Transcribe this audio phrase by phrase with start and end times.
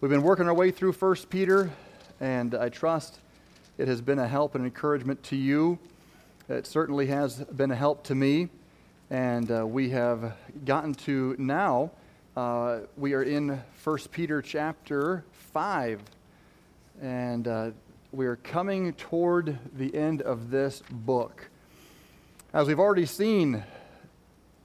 [0.00, 1.72] We've been working our way through 1 Peter,
[2.20, 3.18] and I trust
[3.78, 5.76] it has been a help and encouragement to you.
[6.48, 8.48] It certainly has been a help to me.
[9.10, 11.90] And uh, we have gotten to now,
[12.36, 16.00] uh, we are in 1 Peter chapter 5.
[17.02, 17.70] And uh,
[18.12, 21.50] we are coming toward the end of this book.
[22.52, 23.64] As we've already seen,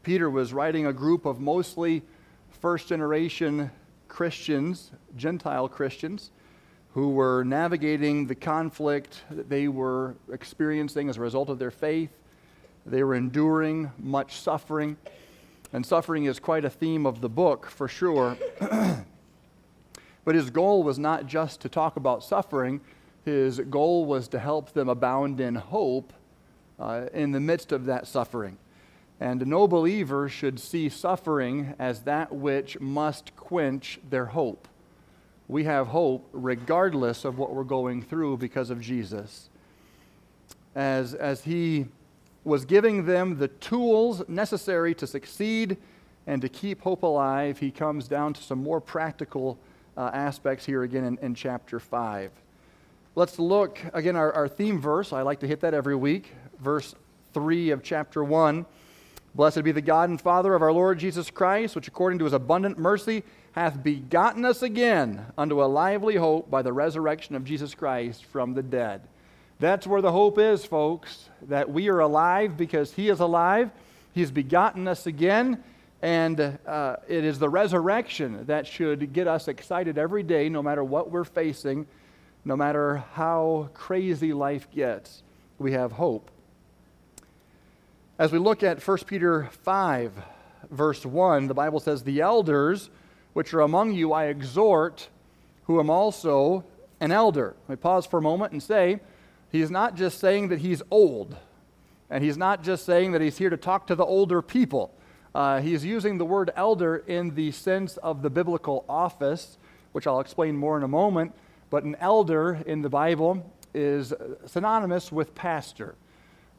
[0.04, 2.04] Peter was writing a group of mostly
[2.62, 3.72] first generation
[4.14, 6.30] Christians, Gentile Christians,
[6.94, 12.12] who were navigating the conflict that they were experiencing as a result of their faith.
[12.86, 14.98] They were enduring much suffering,
[15.74, 18.38] and suffering is quite a theme of the book for sure.
[20.26, 22.82] but his goal was not just to talk about suffering,
[23.26, 26.14] his goal was to help them abound in hope
[26.80, 28.60] uh, in the midst of that suffering.
[29.24, 34.68] And no believer should see suffering as that which must quench their hope.
[35.48, 39.50] We have hope regardless of what we're going through because of Jesus.
[40.76, 41.86] As, as he
[42.44, 45.78] was giving them the tools necessary to succeed
[46.28, 49.58] and to keep hope alive, he comes down to some more practical
[49.96, 52.30] uh, aspects here again in, in, chapter 5.
[53.16, 55.14] Let's look again, our, our theme verse.
[55.14, 56.94] I like to hit that every week, verse
[57.34, 58.66] 3 of chapter 1.
[59.36, 62.34] Blessed be the God and Father of our Lord Jesus Christ, which according to his
[62.34, 67.74] abundant mercy hath begotten us again unto a lively hope by the resurrection of Jesus
[67.74, 69.02] Christ from the dead.
[69.60, 73.72] That's where the hope is, folks, that we are alive because he is alive.
[74.14, 75.64] He has begotten us again,
[76.04, 80.84] and uh, it is the resurrection that should get us excited every day, no matter
[80.84, 81.88] what we're facing,
[82.46, 85.24] no matter how crazy life gets.
[85.58, 86.30] We have hope.
[88.20, 90.12] As we look at 1 Peter 5,
[90.70, 92.92] verse 1, the Bible says, The elders
[93.34, 95.10] which are among you I exhort,
[95.64, 96.64] who am also
[97.00, 97.56] an elder.
[97.68, 99.00] Let me pause for a moment and say,
[99.52, 101.36] He's not just saying that he's old,
[102.12, 104.94] and he's not just saying that he's here to talk to the older people.
[105.34, 109.58] Uh, he's using the word elder in the sense of the biblical office,
[109.92, 111.34] which I'll explain more in a moment.
[111.72, 114.14] But an elder in the Bible is
[114.46, 115.96] synonymous with pastor.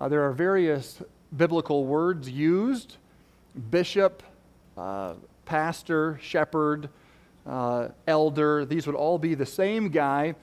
[0.00, 1.00] Uh, there are various
[1.36, 2.96] biblical words used
[3.70, 4.22] bishop,
[4.76, 5.14] uh,
[5.44, 6.88] pastor, shepherd,
[7.46, 8.64] uh, elder.
[8.64, 10.34] These would all be the same guy.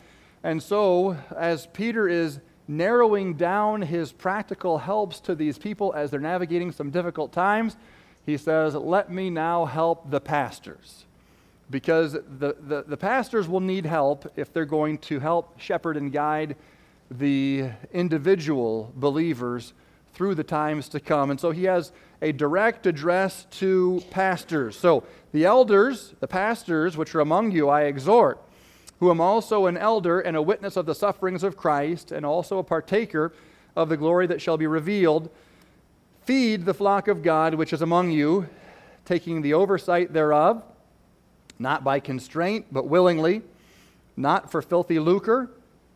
[0.43, 6.19] And so, as Peter is narrowing down his practical helps to these people as they're
[6.19, 7.75] navigating some difficult times,
[8.25, 11.05] he says, Let me now help the pastors.
[11.69, 16.11] Because the, the, the pastors will need help if they're going to help shepherd and
[16.11, 16.55] guide
[17.09, 19.73] the individual believers
[20.13, 21.31] through the times to come.
[21.31, 21.91] And so he has
[22.21, 24.77] a direct address to pastors.
[24.77, 28.39] So the elders, the pastors, which are among you, I exhort,
[28.99, 32.59] who am also an elder and a witness of the sufferings of Christ, and also
[32.59, 33.33] a partaker
[33.75, 35.29] of the glory that shall be revealed.
[36.23, 38.47] Feed the flock of God which is among you,
[39.05, 40.63] taking the oversight thereof,
[41.57, 43.41] not by constraint, but willingly,
[44.15, 45.49] not for filthy lucre,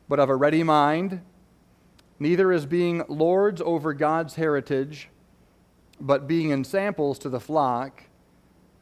[0.07, 1.21] but of a ready mind
[2.19, 5.09] neither as being lords over God's heritage,
[5.99, 8.03] but being ensamples to the flock.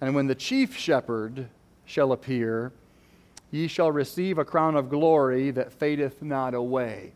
[0.01, 1.47] And when the chief shepherd
[1.85, 2.71] shall appear,
[3.51, 7.13] ye shall receive a crown of glory that fadeth not away.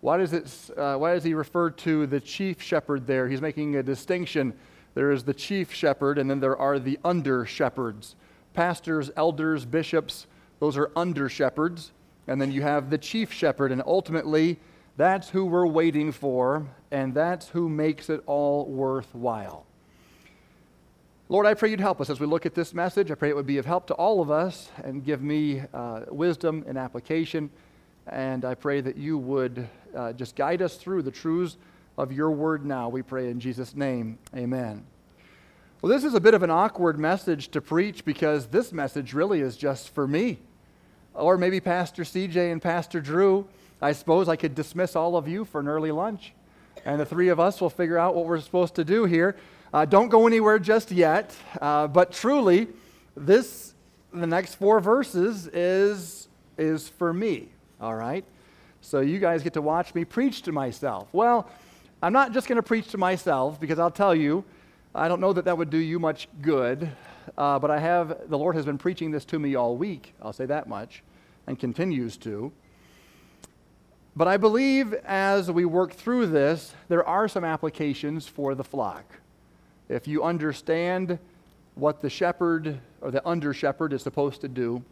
[0.00, 3.28] Why does, it, uh, why does he refer to the chief shepherd there?
[3.28, 4.54] He's making a distinction.
[4.94, 8.14] There is the chief shepherd, and then there are the under shepherds.
[8.54, 10.26] Pastors, elders, bishops,
[10.60, 11.92] those are under shepherds.
[12.26, 14.58] And then you have the chief shepherd, and ultimately,
[14.98, 19.64] that's who we're waiting for, and that's who makes it all worthwhile.
[21.28, 23.12] Lord, I pray you'd help us as we look at this message.
[23.12, 26.00] I pray it would be of help to all of us and give me uh,
[26.08, 27.48] wisdom and application.
[28.08, 31.58] And I pray that you would uh, just guide us through the truths
[31.96, 32.88] of your word now.
[32.88, 34.18] We pray in Jesus' name.
[34.34, 34.84] Amen.
[35.80, 39.42] Well, this is a bit of an awkward message to preach because this message really
[39.42, 40.40] is just for me.
[41.14, 43.46] Or maybe Pastor CJ and Pastor Drew.
[43.80, 46.32] I suppose I could dismiss all of you for an early lunch,
[46.84, 49.36] and the three of us will figure out what we're supposed to do here.
[49.72, 52.68] Uh, don't go anywhere just yet, uh, but truly,
[53.16, 53.74] this,
[54.12, 57.48] the next four verses, is, is for me,
[57.80, 58.24] all right?
[58.80, 61.08] So you guys get to watch me preach to myself.
[61.12, 61.48] Well,
[62.02, 64.44] I'm not just going to preach to myself because I'll tell you,
[64.94, 66.90] I don't know that that would do you much good,
[67.36, 70.32] uh, but I have, the Lord has been preaching this to me all week, I'll
[70.32, 71.04] say that much,
[71.46, 72.50] and continues to.
[74.18, 79.04] But I believe as we work through this, there are some applications for the flock.
[79.88, 81.20] If you understand
[81.76, 84.82] what the shepherd or the under shepherd is supposed to do,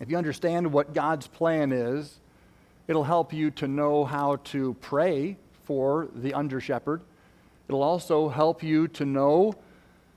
[0.00, 2.20] If you understand what God's plan is,
[2.86, 7.00] it'll help you to know how to pray for the under shepherd.
[7.68, 9.54] It'll also help you to know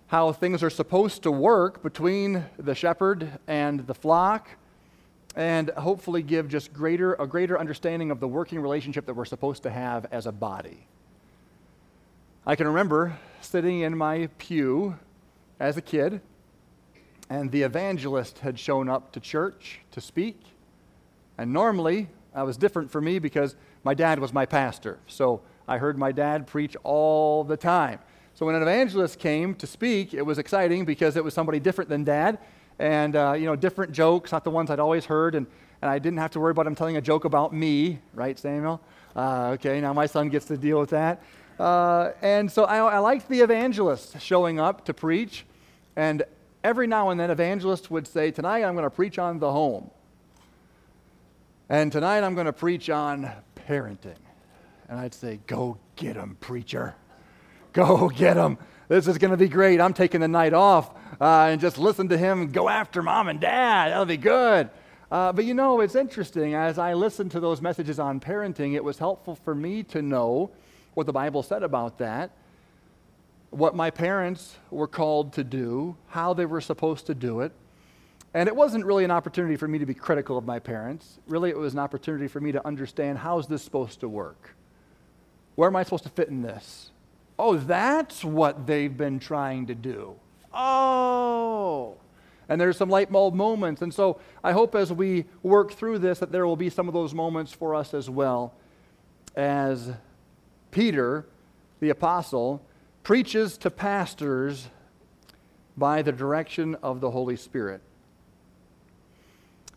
[0.07, 4.49] how things are supposed to work between the shepherd and the flock
[5.35, 9.63] and hopefully give just greater a greater understanding of the working relationship that we're supposed
[9.63, 10.87] to have as a body.
[12.45, 14.97] I can remember sitting in my pew
[15.59, 16.21] as a kid
[17.29, 20.37] and the evangelist had shown up to church to speak.
[21.37, 23.55] And normally, that was different for me because
[23.85, 24.99] my dad was my pastor.
[25.07, 27.99] So I heard my dad preach all the time.
[28.33, 31.89] So when an evangelist came to speak, it was exciting because it was somebody different
[31.89, 32.37] than dad
[32.81, 35.35] and, uh, you know, different jokes, not the ones I'd always heard.
[35.35, 35.45] And,
[35.83, 38.81] and I didn't have to worry about him telling a joke about me, right, Samuel?
[39.15, 41.21] Uh, okay, now my son gets to deal with that.
[41.59, 45.45] Uh, and so I, I liked the evangelist showing up to preach.
[45.95, 46.23] And
[46.63, 49.91] every now and then evangelists would say, Tonight I'm going to preach on the home.
[51.69, 53.29] And tonight I'm going to preach on
[53.67, 54.17] parenting.
[54.89, 56.95] And I'd say, Go get him, preacher.
[57.73, 58.57] Go get him.
[58.87, 59.79] This is going to be great.
[59.79, 60.89] I'm taking the night off
[61.21, 63.91] uh, and just listen to him go after mom and dad.
[63.91, 64.69] That'll be good.
[65.09, 66.55] Uh, but you know, it's interesting.
[66.55, 70.51] As I listened to those messages on parenting, it was helpful for me to know
[70.95, 72.31] what the Bible said about that
[73.51, 77.51] what my parents were called to do, how they were supposed to do it.
[78.33, 81.19] And it wasn't really an opportunity for me to be critical of my parents.
[81.27, 84.55] Really, it was an opportunity for me to understand how is this supposed to work?
[85.55, 86.91] Where am I supposed to fit in this?
[87.37, 90.15] Oh, that's what they've been trying to do.
[90.53, 91.97] Oh.
[92.49, 93.81] And there's some light bulb moments.
[93.81, 96.93] And so I hope as we work through this that there will be some of
[96.93, 98.53] those moments for us as well
[99.35, 99.91] as
[100.71, 101.25] Peter,
[101.79, 102.61] the apostle,
[103.03, 104.67] preaches to pastors
[105.77, 107.81] by the direction of the Holy Spirit.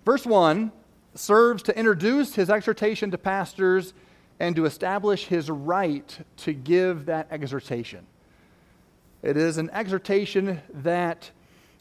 [0.05, 0.73] Verse 1
[1.15, 3.95] serves to introduce his exhortation to pastors
[4.41, 8.05] and to establish his right to give that exhortation.
[9.25, 11.29] It is an exhortation that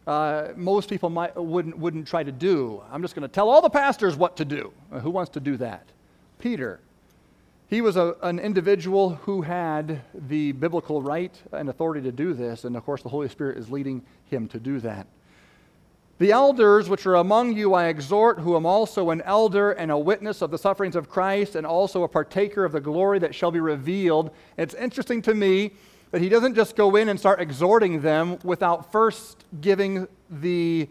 [0.08, 2.82] uh, most people might, wouldn't, wouldn't try to do.
[2.92, 4.74] I'm just going to tell all the pastors what to do.
[4.92, 5.86] who wants to do that?
[6.40, 6.80] Peter
[7.74, 12.66] he was a, an individual who had the biblical right and authority to do this,
[12.66, 15.08] and of course, the Holy Spirit is leading him to do that.
[16.20, 19.98] The elders which are among you I exhort, who am also an elder and a
[19.98, 23.50] witness of the sufferings of Christ, and also a partaker of the glory that shall
[23.50, 24.30] be revealed.
[24.56, 25.72] It's interesting to me
[26.14, 30.88] that he doesn't just go in and start exhorting them without first giving the,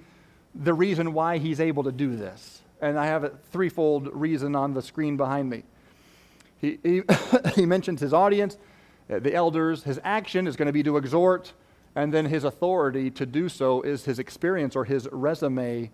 [0.52, 2.60] the reason why he's able to do this.
[2.80, 5.62] And I have a threefold reason on the screen behind me.
[6.60, 7.02] He, he,
[7.54, 8.56] he mentions his audience,
[9.08, 9.84] uh, the elders.
[9.84, 11.52] His action is going to be to exhort,
[11.94, 15.92] and then his authority to do so is his experience or his resume.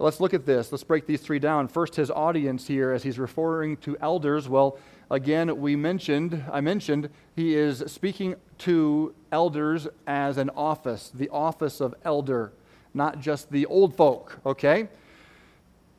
[0.00, 0.72] Let's look at this.
[0.72, 1.68] Let's break these three down.
[1.68, 4.48] First, his audience here, as he's referring to elders.
[4.48, 4.80] Well,
[5.10, 11.80] again, we mentioned, I mentioned, he is speaking to elders as an office, the office
[11.80, 12.52] of elder,
[12.94, 14.88] not just the old folk, okay?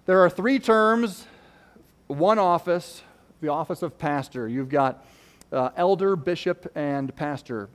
[0.06, 1.26] There are three terms,
[2.08, 3.04] one office,
[3.42, 4.48] the office of pastor.
[4.48, 5.06] You've got
[5.52, 7.70] uh, elder, bishop, and pastor.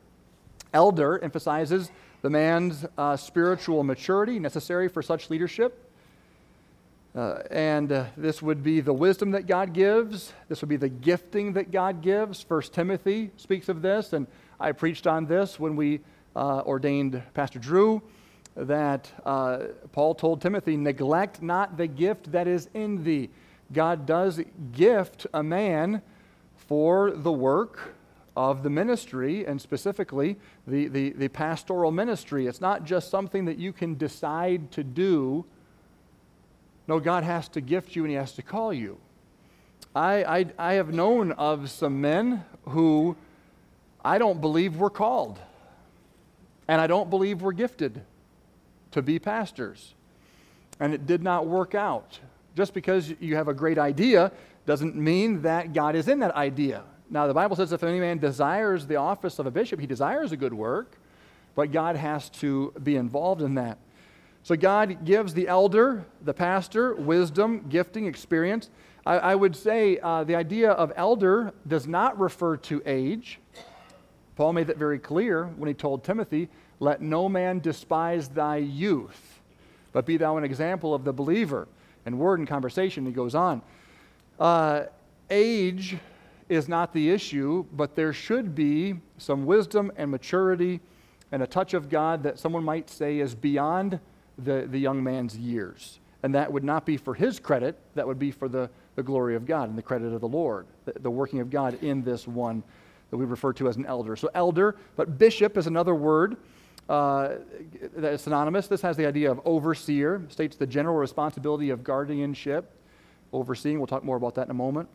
[0.73, 1.91] Elder emphasizes
[2.23, 5.86] the man's uh, spiritual maturity necessary for such leadership.
[7.17, 10.35] Uh, and uh, this would be the wisdom that God gives.
[10.51, 12.43] This would be the gifting that God gives.
[12.43, 14.27] First Timothy speaks of this, and
[14.61, 16.01] I preached on this when we
[16.35, 18.03] uh, ordained Pastor Drew.
[18.55, 19.59] That uh,
[19.93, 23.31] Paul told Timothy, "Neglect not the gift that is in thee."
[23.73, 24.41] God does
[24.73, 26.03] gift a man
[26.55, 27.95] for the work
[28.37, 30.37] of the ministry and specifically
[30.67, 32.47] the, the, the, pastoral ministry.
[32.47, 35.47] It's not just something that you can decide to do.
[36.89, 38.99] No, God has to gift you and He has to call you.
[39.95, 43.17] I, I, I have known of some men who
[44.05, 45.39] I don't believe were called,
[46.69, 48.03] and I don't believe were gifted
[48.93, 49.95] to be pastors.
[50.79, 52.21] And it did not work out.
[52.55, 54.33] Just because you have a great idea
[54.67, 56.85] doesn't mean that God is in that idea.
[57.09, 60.33] Now, the Bible says if any man desires the office of a bishop, he desires
[60.33, 60.99] a good work,
[61.55, 63.79] but God has to be involved in that.
[64.47, 68.71] So, God gives the elder, the pastor, wisdom, gifting, experience.
[69.05, 73.41] I, I would say uh, the idea of elder does not refer to age.
[74.37, 76.49] Paul made that very clear when he told Timothy,
[76.79, 79.41] Let no man despise thy youth,
[79.91, 81.67] but be thou an example of the believer
[82.05, 83.05] and word and conversation.
[83.05, 83.63] He goes on.
[84.39, 84.85] Uh,
[85.29, 85.97] age
[86.49, 90.79] is not the issue, but there should be some wisdom and maturity
[91.33, 93.99] and a touch of God that someone might say is beyond
[94.39, 96.01] the, the young man's years.
[96.23, 99.37] And that would not be for his credit, that would be for the, the glory
[99.37, 102.27] of God and the credit of the Lord, the, the working of God in this
[102.27, 102.63] one
[103.11, 104.17] that we refer to as an elder.
[104.17, 106.37] So, elder, but bishop is another word
[106.89, 107.37] uh,
[107.97, 108.67] that is synonymous.
[108.67, 112.73] This has the idea of overseer, states the general responsibility of guardianship,
[113.33, 113.79] overseeing.
[113.79, 114.89] We'll talk more about that in a moment.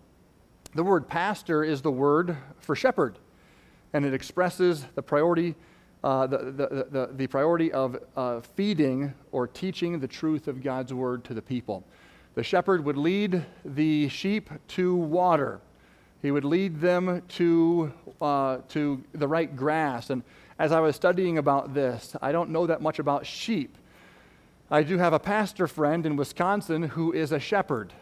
[0.74, 3.20] The word pastor is the word for shepherd,
[3.94, 5.56] and it expresses the priority.
[6.04, 6.38] Uh, the,
[6.90, 11.44] the, the, priority of uh, feeding or teaching the truth of God's word to the
[11.44, 11.84] people.
[12.34, 15.60] The shepherd would lead the sheep to water.
[16.24, 20.10] He would lead them to, uh, to the right grass.
[20.10, 20.24] And
[20.58, 23.78] as I was studying about this, I don't know that much about sheep.
[24.72, 27.94] I do have a pastor friend in Wisconsin who is a shepherd,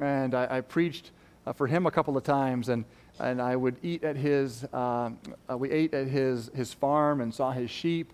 [0.00, 1.12] and I, I preached
[1.46, 2.84] uh, for him a couple of times, and,
[3.20, 5.10] and I would eat at his, uh,
[5.50, 8.12] uh, we ate at his, his farm and saw his sheep,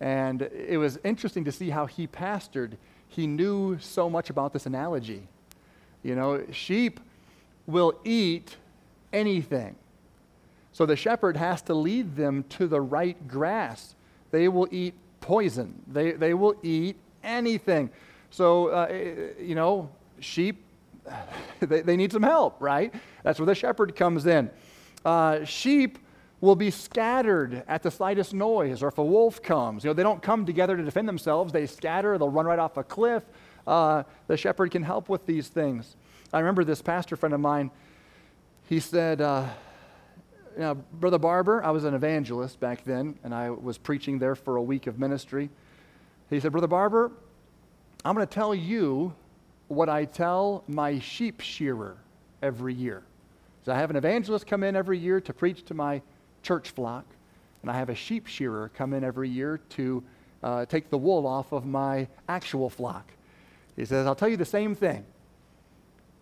[0.00, 2.72] and it was interesting to see how he pastored.
[3.08, 5.28] He knew so much about this analogy.
[6.02, 7.00] You know, sheep
[7.66, 8.56] will eat
[9.12, 9.76] anything.
[10.72, 13.94] So the shepherd has to lead them to the right grass.
[14.30, 17.90] They will eat poison, they, they will eat anything.
[18.30, 20.64] So, uh, eh, you know, sheep,
[21.60, 22.94] they, they need some help, right?
[23.22, 24.50] That's where the shepherd comes in.
[25.04, 25.98] Uh, sheep
[26.40, 29.84] will be scattered at the slightest noise, or if a wolf comes.
[29.84, 32.76] You know, they don't come together to defend themselves, they scatter, they'll run right off
[32.76, 33.22] a cliff.
[33.66, 35.96] Uh, the shepherd can help with these things.
[36.32, 37.70] I remember this pastor friend of mine,
[38.68, 39.46] he said, uh,
[40.54, 44.34] you know, Brother Barber, I was an evangelist back then, and I was preaching there
[44.34, 45.48] for a week of ministry.
[46.28, 47.12] He said, Brother Barber,
[48.04, 49.14] I'm going to tell you
[49.72, 51.96] what I tell my sheep shearer
[52.42, 53.02] every year.
[53.64, 56.02] So I have an evangelist come in every year to preach to my
[56.42, 57.04] church flock,
[57.62, 60.02] and I have a sheep shearer come in every year to
[60.42, 63.12] uh, take the wool off of my actual flock.
[63.76, 65.04] He says, I'll tell you the same thing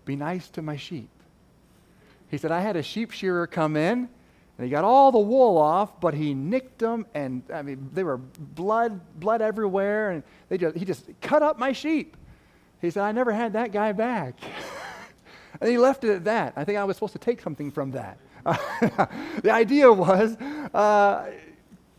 [0.05, 1.11] be nice to my sheep.
[2.31, 4.09] He said, I had a sheep shearer come in
[4.61, 8.05] and he got all the wool off, but he nicked them, and I mean, they
[8.05, 12.15] were blood, blood everywhere, and they just, he just cut up my sheep.
[12.81, 14.35] He said, I never had that guy back.
[15.61, 16.55] and he left it at that.
[16.57, 18.19] I think I was supposed to take something from that.
[19.43, 20.37] the idea was
[20.73, 21.31] uh,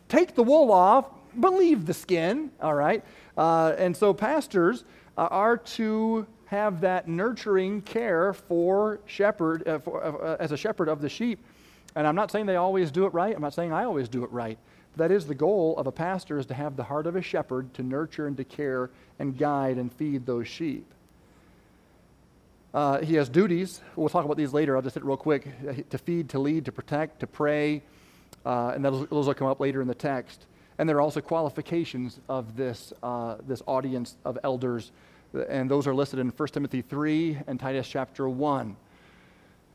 [0.10, 3.04] take the wool off, but leave the skin, all right?
[3.38, 4.84] Uh, and so pastors
[5.18, 10.90] uh, are to have that nurturing care for shepherd, uh, for, uh, as a shepherd
[10.90, 11.40] of the sheep.
[11.96, 13.36] And I'm not saying they always do it right.
[13.36, 14.58] I'm not saying I always do it right.
[14.98, 17.74] That is the goal of a pastor is to have the heart of a shepherd
[17.76, 20.86] to nurture and to care and guide and feed those sheep.
[22.74, 23.82] Uh, he has duties.
[23.96, 24.76] We'll talk about these later.
[24.76, 25.46] I'll just hit real quick.
[25.90, 27.84] To feed, to lead, to protect, to pray.
[28.46, 30.46] Uh, and those, those, will come up later in the text.
[30.78, 34.92] And there are also qualifications of this, uh, this audience of elders.
[35.50, 38.76] And those are listed in 1 Timothy 3 and Titus chapter 1.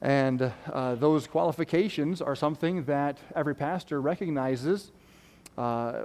[0.00, 4.90] And uh, those qualifications are something that every pastor recognizes
[5.56, 6.04] uh,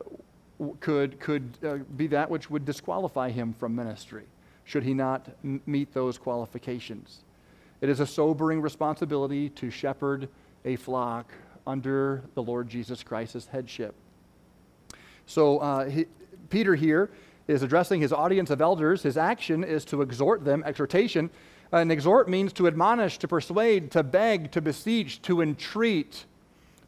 [0.79, 4.25] could, could uh, be that which would disqualify him from ministry,
[4.65, 7.19] should he not m- meet those qualifications.
[7.81, 10.29] It is a sobering responsibility to shepherd
[10.65, 11.31] a flock
[11.65, 13.95] under the Lord Jesus Christ's headship.
[15.25, 16.05] So, uh, he,
[16.49, 17.09] Peter here
[17.47, 19.01] is addressing his audience of elders.
[19.01, 21.29] His action is to exhort them, exhortation
[21.71, 26.25] an exhort means to admonish, to persuade, to beg, to beseech, to entreat,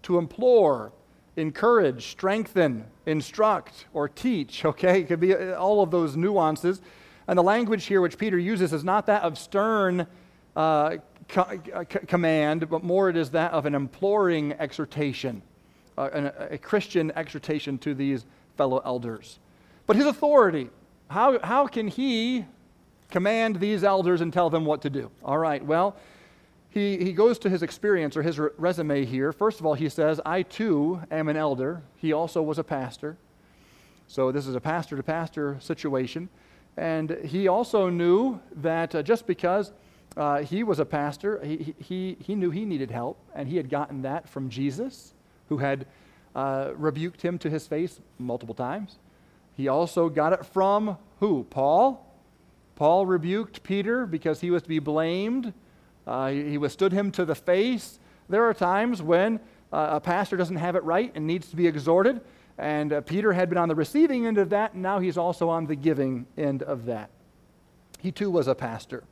[0.03, 0.91] to implore,
[1.35, 4.65] encourage, strengthen, instruct, or teach.
[4.73, 5.01] Okay?
[5.01, 6.81] It could be uh, all of those nuances.
[7.27, 10.07] And the language here which Peter uses is not that of stern
[10.55, 10.97] uh,
[11.35, 11.57] uh,
[12.07, 15.41] command, but more it is that of an imploring exhortation,
[15.97, 18.25] uh, an, a Christian exhortation to these
[18.57, 19.39] fellow elders.
[19.87, 20.69] But his authority,
[21.07, 22.45] how, how can he
[23.13, 25.11] command these elders and tell them what to do.
[25.23, 25.95] All right, well,
[26.73, 29.31] he, he goes to his experience or his re- resume here.
[29.31, 31.83] First of all, he says, I too am an elder.
[31.97, 33.15] He also was a pastor.
[34.07, 36.29] So this is a pastor to pastor situation.
[36.75, 39.71] And he also knew that uh, just because
[40.17, 43.69] uh, he was a pastor, he, he, he knew he needed help, and he had
[43.69, 45.13] gotten that from Jesus,
[45.49, 45.85] who had
[46.35, 48.97] uh, rebuked him to his face multiple times.
[49.55, 51.45] He also got it from who?
[51.51, 52.03] Paul,
[52.75, 55.53] Paul rebuked Peter because he was to be blamed.
[56.05, 57.99] Uh, he, withstood him to the face.
[58.29, 59.39] There are times when
[59.71, 62.21] uh, a pastor doesn't have it right and needs to be exhorted.
[62.57, 65.49] And uh, Peter had been on the receiving end of that, and now he's also
[65.49, 67.09] on the giving end of that.
[67.99, 69.03] He too was a pastor.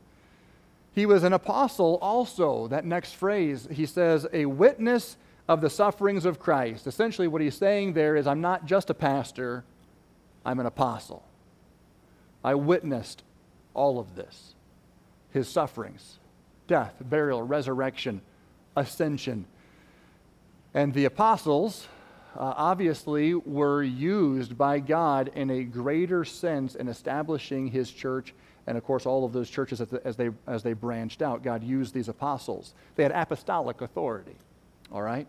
[0.93, 2.67] He was an apostle also.
[2.67, 5.15] That next phrase, he says, a witness
[5.48, 6.88] of the sufferings of Christ.
[6.88, 9.63] Essentially, what he's saying there is, I'm not just a pastor,
[10.45, 11.24] I'm an apostle.
[12.43, 13.24] I witnessed
[13.74, 14.55] all of this
[15.31, 16.19] his sufferings,
[16.71, 18.21] death, burial, resurrection,
[18.77, 19.43] ascension.
[20.73, 21.85] And the apostles
[22.37, 28.33] uh, obviously were used by God in a greater sense in establishing his church.
[28.67, 31.93] And of course, all of those churches, as they, as they branched out, God used
[31.93, 32.73] these apostles.
[32.95, 34.37] They had apostolic authority,
[34.93, 35.27] all right?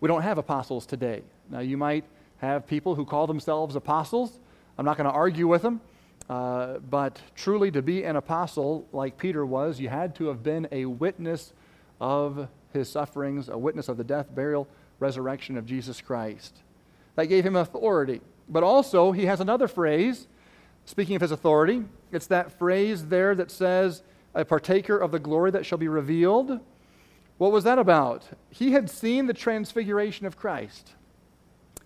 [0.00, 1.22] We don't have apostles today.
[1.48, 2.04] Now, you might
[2.36, 4.30] have people who call themselves apostles.
[4.76, 5.80] I'm not going to argue with them.
[6.28, 10.66] Uh, but truly, to be an apostle like Peter was, you had to have been
[10.72, 11.52] a witness
[12.00, 14.66] of his sufferings, a witness of the death, burial,
[14.98, 16.58] resurrection of Jesus Christ.
[17.14, 18.20] That gave him authority.
[18.48, 20.26] But also, he has another phrase,
[20.84, 21.84] speaking of his authority.
[22.12, 24.02] It's that phrase there that says,
[24.34, 26.60] a partaker of the glory that shall be revealed.
[27.38, 28.24] What was that about?
[28.50, 30.92] He had seen the transfiguration of Christ.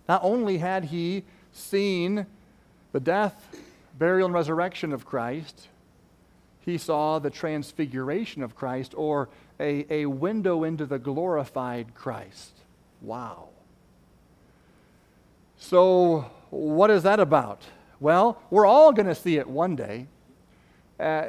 [0.08, 2.26] Not only had he seen
[2.92, 3.54] the death,
[4.00, 5.68] burial, and resurrection of Christ,
[6.60, 9.28] he saw the transfiguration of Christ or
[9.60, 12.52] a, a window into the glorified Christ.
[13.02, 13.50] Wow.
[15.58, 17.62] So, what is that about?
[18.00, 20.06] Well, we're all going to see it one day.
[20.98, 21.26] Uh,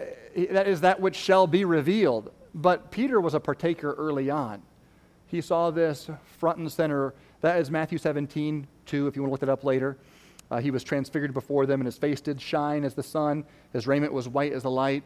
[0.49, 2.31] that is that which shall be revealed.
[2.55, 4.61] But Peter was a partaker early on.
[5.27, 6.09] He saw this
[6.39, 7.13] front and center.
[7.41, 9.97] That is Matthew 17, 2, if you want to look it up later.
[10.51, 13.43] Uh, he was transfigured before them, and his face did shine as the sun.
[13.73, 15.03] His raiment was white as the light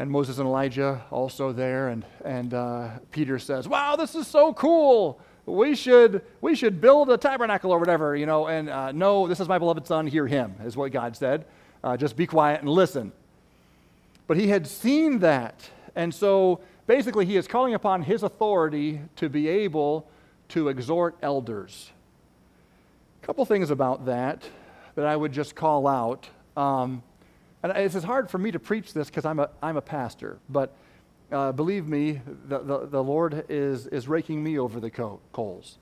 [0.00, 1.88] and Moses and Elijah also there.
[1.88, 5.20] And, and uh, Peter says, Wow, this is so cool.
[5.44, 8.46] We should, we should build a tabernacle or whatever, you know.
[8.46, 11.44] And uh, no, this is my beloved son, hear him, is what God said.
[11.84, 13.12] Uh, just be quiet and listen.
[14.26, 15.68] But he had seen that.
[15.94, 20.08] And so basically, he is calling upon his authority to be able
[20.48, 21.90] to exhort elders.
[23.30, 24.42] Couple things about that
[24.96, 26.28] that I would just call out.
[26.56, 27.00] Um,
[27.62, 30.74] and it's hard for me to preach this because I'm a, I'm a pastor, but
[31.30, 35.78] uh, believe me, the, the, the, Lord is, is raking me over the co- coals.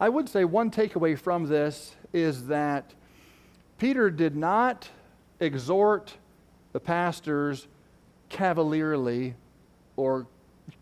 [0.00, 2.94] I would say one takeaway from this is that
[3.78, 4.88] Peter did not
[5.38, 6.14] exhort
[6.72, 7.68] the pastors
[8.28, 9.36] cavalierly
[9.94, 10.26] or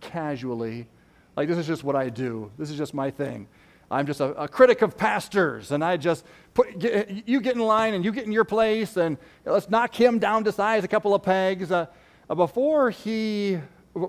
[0.01, 0.89] casually,
[1.37, 3.49] like this is just what I do, this is just my thing.
[3.91, 7.61] I'm just a, a, critic of pastors, and I just put get, you get in
[7.61, 10.89] line and you get in your place, and let's knock him down to size a
[10.89, 11.71] couple of pegs.
[11.71, 11.87] Uh,
[12.29, 13.61] uh, before he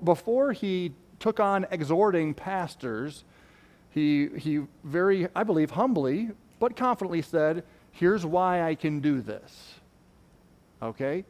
[0.02, 3.24] before he took on exhorting pastors,
[3.90, 7.62] he he very I believe humbly but confidently said,
[7.92, 9.74] "Here's why I can do this."
[10.82, 11.24] Okay,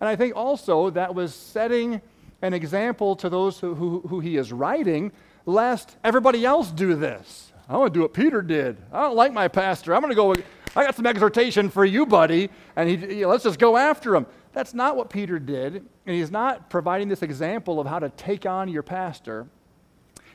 [0.00, 2.00] and I think also that was setting
[2.42, 5.12] an example to those who, who, who he is writing,
[5.46, 7.53] lest everybody else do this.
[7.68, 8.76] I want to do what Peter did.
[8.92, 9.94] I don't like my pastor.
[9.94, 10.34] I'm going to go,
[10.76, 12.50] I got some exhortation for you, buddy.
[12.76, 14.26] And he, let's just go after him.
[14.52, 15.76] That's not what Peter did.
[15.76, 19.46] And he's not providing this example of how to take on your pastor.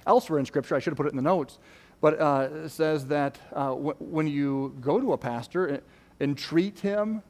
[0.07, 1.59] Elsewhere in Scripture, I should have put it in the notes,
[2.01, 5.81] but uh, it says that uh, w- when you go to a pastor,
[6.19, 7.21] entreat him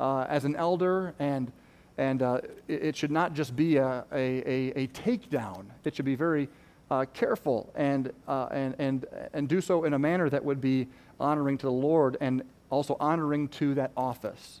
[0.00, 1.52] uh, as an elder, and,
[1.98, 5.66] and uh, it, it, should not just be a, a, a, a takedown.
[5.84, 6.48] It should be very
[6.90, 10.86] uh, careful and, uh, and, and, and do so in a manner that would be
[11.18, 14.60] honoring to the Lord and also honoring to that office.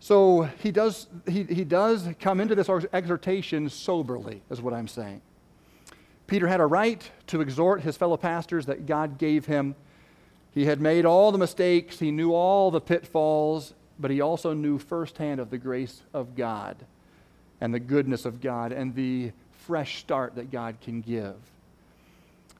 [0.00, 5.22] So he does, he, he does come into this exhortation soberly, is what I'm saying.
[6.26, 9.74] Peter had a right to exhort his fellow pastors that God gave him.
[10.52, 14.78] He had made all the mistakes, he knew all the pitfalls, but he also knew
[14.78, 16.76] firsthand of the grace of God
[17.60, 19.32] and the goodness of God and the
[19.66, 21.34] fresh start that God can give.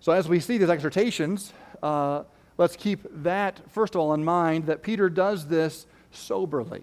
[0.00, 2.24] So, as we see these exhortations, uh,
[2.58, 6.82] let's keep that, first of all, in mind that Peter does this soberly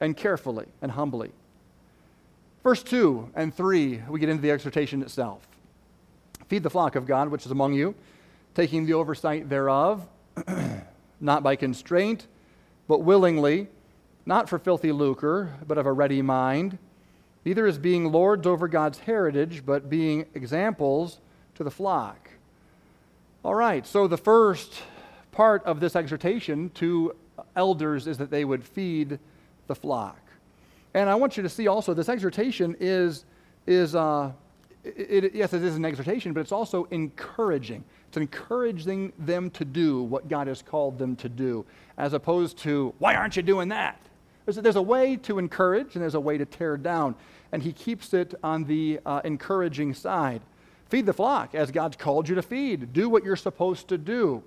[0.00, 1.30] and carefully and humbly.
[2.62, 5.46] Verse 2 and 3, we get into the exhortation itself.
[6.48, 7.94] Feed the flock of God which is among you,
[8.54, 10.06] taking the oversight thereof,
[11.20, 12.26] not by constraint,
[12.86, 13.68] but willingly,
[14.26, 16.78] not for filthy lucre, but of a ready mind
[17.44, 21.18] neither as being lords over God's heritage, but being examples
[21.54, 22.30] to the flock.
[23.44, 24.82] All right, so the first
[25.32, 27.14] part of this exhortation to
[27.54, 29.18] elders is that they would feed
[29.68, 30.18] the flock.
[30.94, 33.24] And I want you to see also this exhortation is,
[33.66, 34.32] is uh,
[34.84, 37.84] it, it, yes, it is an exhortation, but it's also encouraging.
[38.08, 41.64] It's encouraging them to do what God has called them to do,
[41.98, 44.00] as opposed to, why aren't you doing that?
[44.48, 47.16] There's a, there's a way to encourage and there's a way to tear down
[47.52, 50.40] and he keeps it on the uh, encouraging side.
[50.88, 52.94] Feed the flock as God's called you to feed.
[52.94, 54.42] Do what you're supposed to do.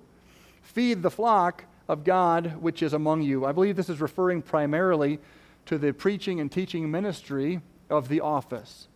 [0.60, 3.44] Feed the flock of God which is among you.
[3.46, 5.20] I believe this is referring primarily
[5.66, 8.88] to the preaching and teaching ministry of the office.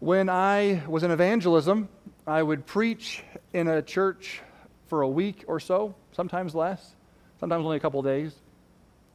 [0.00, 1.90] When I was in evangelism,
[2.26, 4.40] I would preach in a church
[4.86, 6.94] for a week or so, sometimes less,
[7.40, 8.32] sometimes only a couple days.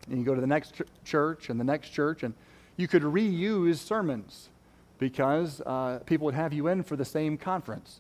[0.10, 2.34] And you go to the next ch- church and the next church, and
[2.76, 4.50] you could reuse sermons
[5.00, 8.00] because uh, people would have you in for the same conference.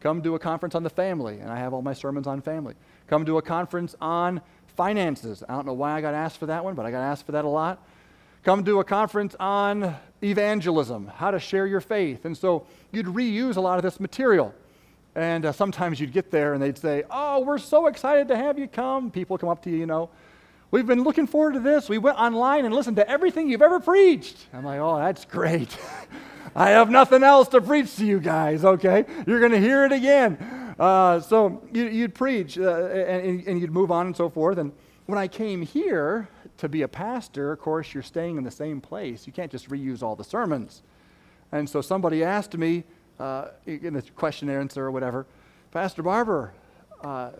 [0.00, 2.74] Come to a conference on the family, and I have all my sermons on family.
[3.08, 4.40] Come to a conference on
[4.76, 5.42] finances.
[5.48, 7.32] I don't know why I got asked for that one, but I got asked for
[7.32, 7.82] that a lot.
[8.44, 12.24] Come to a conference on evangelism, how to share your faith.
[12.24, 14.54] And so you'd reuse a lot of this material.
[15.14, 18.58] And uh, sometimes you'd get there and they'd say, Oh, we're so excited to have
[18.58, 19.10] you come.
[19.10, 20.10] People come up to you, you know,
[20.70, 21.88] We've been looking forward to this.
[21.88, 24.36] We went online and listened to everything you've ever preached.
[24.52, 25.76] I'm like, Oh, that's great.
[26.54, 29.04] I have nothing else to preach to you guys, okay?
[29.26, 30.36] You're going to hear it again.
[30.78, 34.58] Uh, so you, would preach uh, and, and you'd move on and so forth.
[34.58, 34.72] And
[35.06, 36.28] when I came here
[36.58, 39.26] to be a pastor, of course, you're staying in the same place.
[39.26, 40.82] You can't just reuse all the sermons.
[41.52, 42.84] And so somebody asked me
[43.18, 45.26] uh, in the question and answer or whatever,
[45.70, 46.52] Pastor Barber,
[47.02, 47.30] uh,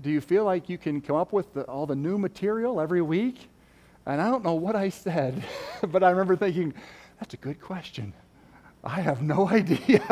[0.00, 3.02] do you feel like you can come up with the, all the new material every
[3.02, 3.48] week?
[4.06, 5.42] And I don't know what I said,
[5.88, 6.74] but I remember thinking,
[7.18, 8.12] that's a good question.
[8.82, 10.02] I have no idea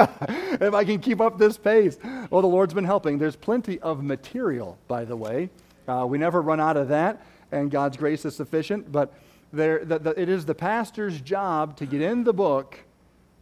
[0.61, 1.99] if I can keep up this pace.
[2.31, 3.19] Well, the Lord's been helping.
[3.19, 5.51] There's plenty of material, by the way.
[5.87, 8.91] Uh, we never run out of that, and God's grace is sufficient.
[8.91, 9.13] But
[9.53, 12.79] there, the, the, it is the pastor's job to get in the book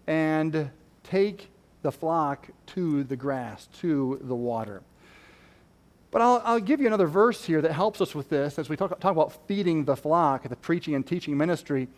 [0.06, 0.70] and
[1.04, 1.48] take
[1.82, 4.82] the flock to the grass, to the water.
[6.10, 8.76] But I'll, I'll give you another verse here that helps us with this as we
[8.76, 11.88] talk, talk about feeding the flock, the preaching and teaching ministry.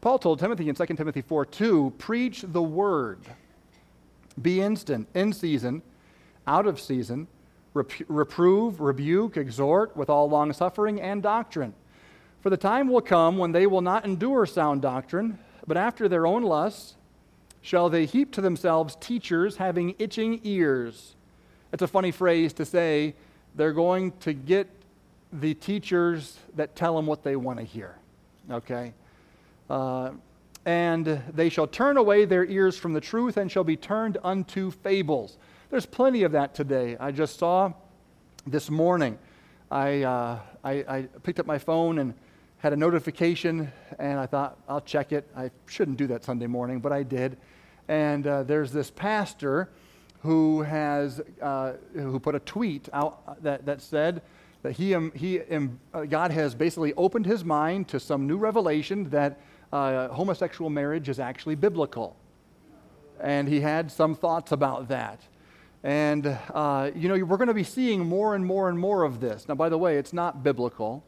[0.00, 3.20] Paul told Timothy in 2 Timothy 4 2, preach the word.
[4.40, 5.82] Be instant, in season,
[6.46, 7.28] out of season,
[7.74, 11.74] rep- reprove, rebuke, exhort with all long suffering and doctrine.
[12.40, 16.26] For the time will come when they will not endure sound doctrine, but after their
[16.26, 16.96] own lusts
[17.60, 21.14] shall they heap to themselves teachers having itching ears.
[21.72, 23.14] It's a funny phrase to say,
[23.54, 24.68] they're going to get
[25.32, 27.96] the teachers that tell them what they want to hear.
[28.50, 28.92] Okay?
[29.68, 30.10] Uh,
[30.66, 34.70] and they shall turn away their ears from the truth and shall be turned unto
[34.70, 35.36] fables.
[35.70, 36.96] There's plenty of that today.
[36.98, 37.72] I just saw
[38.46, 39.18] this morning,
[39.70, 42.14] I, uh, I, I, picked up my phone and
[42.58, 45.28] had a notification, and I thought, I'll check it.
[45.36, 47.36] I shouldn't do that Sunday morning, but I did.
[47.86, 49.68] And uh, there's this pastor
[50.22, 54.22] who has uh, who put a tweet out that, that said
[54.62, 59.08] that he, um, he um, God has basically opened his mind to some new revelation
[59.10, 59.40] that
[59.72, 62.16] uh, homosexual marriage is actually biblical.
[63.20, 65.20] And he had some thoughts about that.
[65.82, 69.20] And, uh, you know, we're going to be seeing more and more and more of
[69.20, 69.48] this.
[69.48, 71.02] Now, by the way, it's not biblical.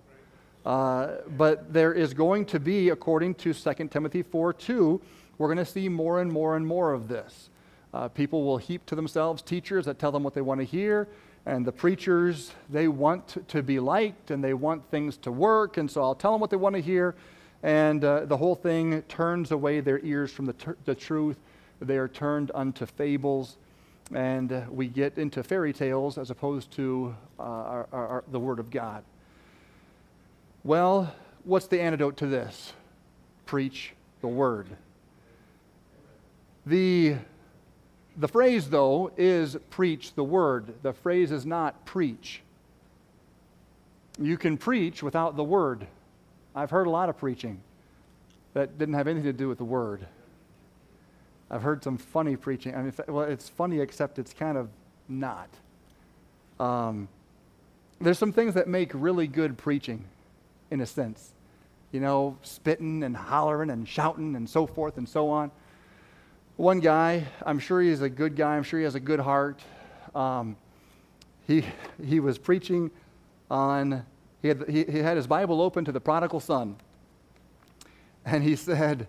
[0.65, 5.01] Uh, but there is going to be, according to 2 Timothy 4 2,
[5.37, 7.51] we're going to see more and more and more of this.
[7.95, 11.09] Uh, people will heap to themselves teachers that tell them what they want to hear.
[11.45, 15.77] And the preachers, they want to be liked and they want things to work.
[15.77, 17.15] And so I'll tell them what they want to hear
[17.63, 21.39] and uh, the whole thing turns away their ears from the, the truth.
[21.81, 23.57] They are turned unto fables,
[24.13, 28.59] and uh, we get into fairy tales as opposed to uh, our, our, the Word
[28.59, 29.05] of God.
[30.65, 32.73] Well, what's the antidote to this?
[33.47, 34.69] Preach the Word.
[36.67, 37.17] The,
[38.17, 40.75] the phrase, though, is preach the Word.
[40.83, 42.43] The phrase is not preach.
[44.21, 45.87] You can preach without the Word.
[46.55, 47.61] I've heard a lot of preaching
[48.55, 50.07] that didn't have anything to do with the word.
[51.51, 52.75] I've heard some funny preaching.
[52.75, 54.69] I mean, well, it's funny, except it's kind of
[55.09, 55.49] not.
[56.59, 57.09] Um,
[58.01, 60.05] there's some things that make really good preaching,
[60.71, 61.33] in a sense.
[61.93, 65.51] You know, spitting and hollering and shouting and so forth and so on.
[66.57, 68.57] One guy, I'm sure he's a good guy.
[68.57, 69.61] I'm sure he has a good heart.
[70.15, 70.57] Um,
[71.47, 71.65] he,
[72.05, 72.91] he was preaching
[73.51, 74.05] on
[74.43, 76.77] he had, he, he had his Bible open to the prodigal son.
[78.25, 79.07] And he said,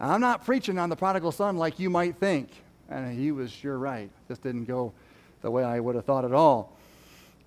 [0.00, 2.50] I'm not preaching on the prodigal son like you might think.
[2.90, 4.10] And he was sure right.
[4.26, 4.92] This didn't go
[5.42, 6.76] the way I would have thought at all.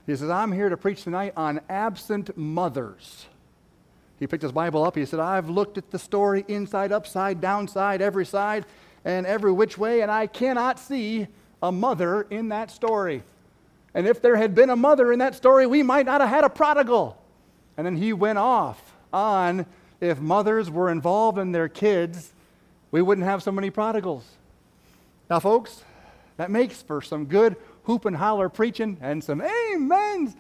[0.06, 3.26] He says, I'm here to preach tonight on absent mothers.
[4.20, 4.96] He picked his Bible up.
[4.96, 8.66] He said, I've looked at the story inside, upside, downside, every side,
[9.06, 11.28] and every which way, and I cannot see
[11.62, 13.24] a mother in that story.
[13.94, 16.44] And if there had been a mother in that story, we might not have had
[16.44, 17.18] a prodigal.
[17.78, 19.66] And then he went off on
[20.02, 22.34] if mothers were involved in their kids,
[22.92, 24.26] we wouldn't have so many prodigals.
[25.30, 25.84] Now, folks,
[26.38, 30.36] that makes for some good hoop and holler preaching and some amens,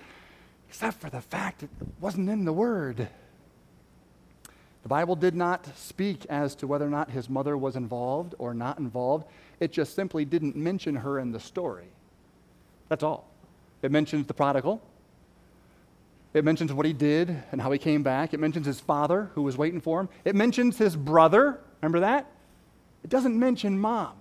[0.68, 1.70] except for the fact it
[2.02, 3.08] wasn't in the Word.
[4.86, 8.54] The Bible did not speak as to whether or not his mother was involved or
[8.54, 9.26] not involved.
[9.60, 11.88] It just simply didn't mention her in the story.
[12.88, 13.28] That's all.
[13.82, 14.84] It mentions the prodigal.
[16.36, 18.36] It mentions what he did and how he came back.
[18.36, 20.10] It mentions his father who was waiting for him.
[20.24, 21.60] It mentions his brother.
[21.82, 22.30] Remember that?
[23.04, 24.14] It doesn't mention mom.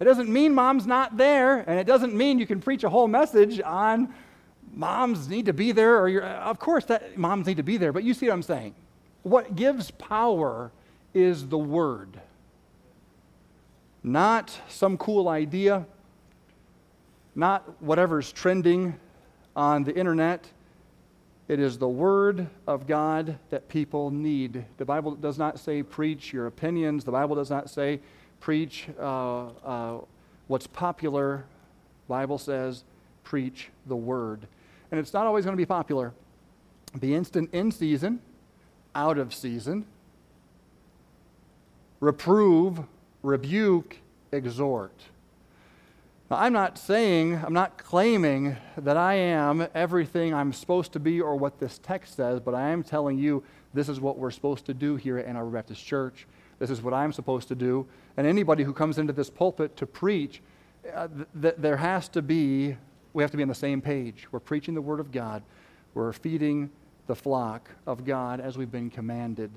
[0.00, 3.06] It doesn't mean mom's not there, and it doesn't mean you can preach a whole
[3.06, 4.14] message on
[4.72, 8.02] moms need to be there, or of course that moms need to be there, but
[8.02, 8.74] you see what I'm saying.
[9.26, 10.70] What gives power
[11.12, 12.20] is the word,
[14.04, 15.84] not some cool idea,
[17.34, 18.94] not whatever's trending
[19.56, 20.46] on the internet.
[21.48, 24.64] It is the Word of God that people need.
[24.76, 27.02] The Bible does not say preach your opinions.
[27.02, 27.98] The Bible does not say
[28.38, 30.00] preach uh, uh,
[30.46, 31.44] what's popular.
[32.06, 32.84] Bible says
[33.24, 34.46] preach the Word.
[34.92, 36.12] And it's not always going to be popular.
[37.00, 38.20] Be instant in season,
[38.96, 39.84] out of season.
[42.00, 42.80] Reprove,
[43.22, 43.98] rebuke,
[44.32, 45.02] exhort.
[46.30, 51.20] Now, I'm not saying, I'm not claiming that I am everything I'm supposed to be
[51.20, 54.64] or what this text says, but I am telling you this is what we're supposed
[54.66, 56.26] to do here at Ann Baptist Church.
[56.58, 57.86] This is what I'm supposed to do.
[58.16, 60.40] And anybody who comes into this pulpit to preach,
[60.94, 61.08] uh,
[61.40, 62.76] th- there has to be,
[63.12, 64.26] we have to be on the same page.
[64.32, 65.42] We're preaching the Word of God,
[65.94, 66.70] we're feeding
[67.06, 69.50] the flock of God as we've been commanded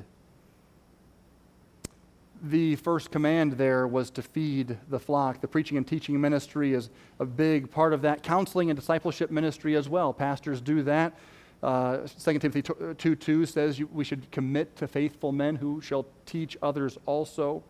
[2.41, 5.41] the first command there was to feed the flock.
[5.41, 8.23] The preaching and teaching ministry is a big part of that.
[8.23, 10.13] Counseling and discipleship ministry as well.
[10.13, 11.13] Pastors do that.
[11.62, 12.62] Uh, 2 Timothy
[12.97, 17.62] 2 2 says we should commit to faithful men who shall teach others also.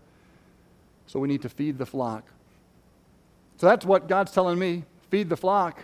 [1.07, 2.23] So we need to feed the flock.
[3.57, 5.83] So that's what God's telling me feed the flock,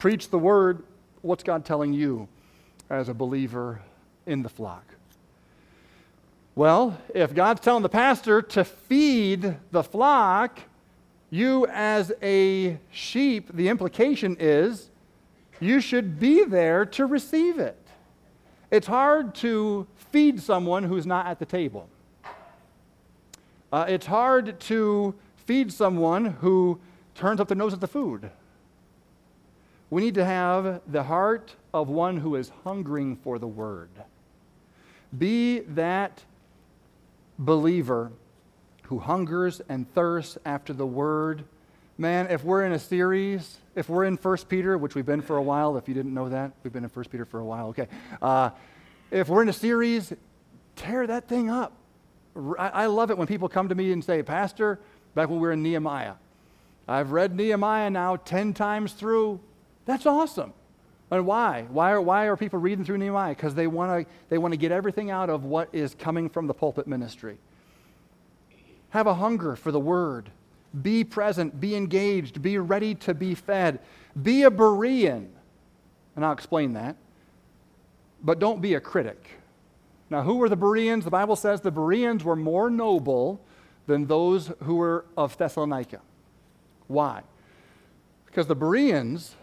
[0.00, 0.82] preach the word.
[1.22, 2.28] What's God telling you
[2.90, 3.80] as a believer
[4.26, 4.94] in the flock?
[6.54, 10.60] Well, if God's telling the pastor to feed the flock,
[11.30, 14.90] you as a sheep, the implication is
[15.58, 17.80] you should be there to receive it.
[18.70, 21.88] It's hard to feed someone who's not at the table.
[23.72, 25.14] Uh, it's hard to
[25.46, 26.78] feed someone who
[27.16, 28.30] turns up their nose at the food.
[29.90, 33.90] We need to have the heart of one who is hungering for the word.
[35.16, 36.22] Be that
[37.38, 38.10] believer
[38.84, 41.44] who hungers and thirsts after the word.
[41.96, 45.36] Man, if we're in a series, if we're in 1 Peter, which we've been for
[45.36, 47.68] a while, if you didn't know that, we've been in 1 Peter for a while,
[47.68, 47.86] okay.
[48.20, 48.50] Uh,
[49.10, 50.12] if we're in a series,
[50.76, 51.72] tear that thing up.
[52.58, 54.80] I love it when people come to me and say, Pastor,
[55.14, 56.14] back when we were in Nehemiah,
[56.88, 59.38] I've read Nehemiah now 10 times through.
[59.86, 60.52] That's awesome.
[61.10, 61.66] And why?
[61.68, 63.34] Why are, why are people reading through Nehemiah?
[63.34, 66.54] Because they want to they wanna get everything out of what is coming from the
[66.54, 67.38] pulpit ministry.
[68.90, 70.30] Have a hunger for the word.
[70.82, 73.80] Be present, be engaged, be ready to be fed.
[74.20, 75.28] Be a Berean.
[76.16, 76.96] And I'll explain that.
[78.22, 79.28] But don't be a critic.
[80.10, 81.04] Now, who were the Bereans?
[81.04, 83.40] The Bible says the Bereans were more noble
[83.86, 86.00] than those who were of Thessalonica.
[86.86, 87.22] Why?
[88.26, 89.36] Because the Bereans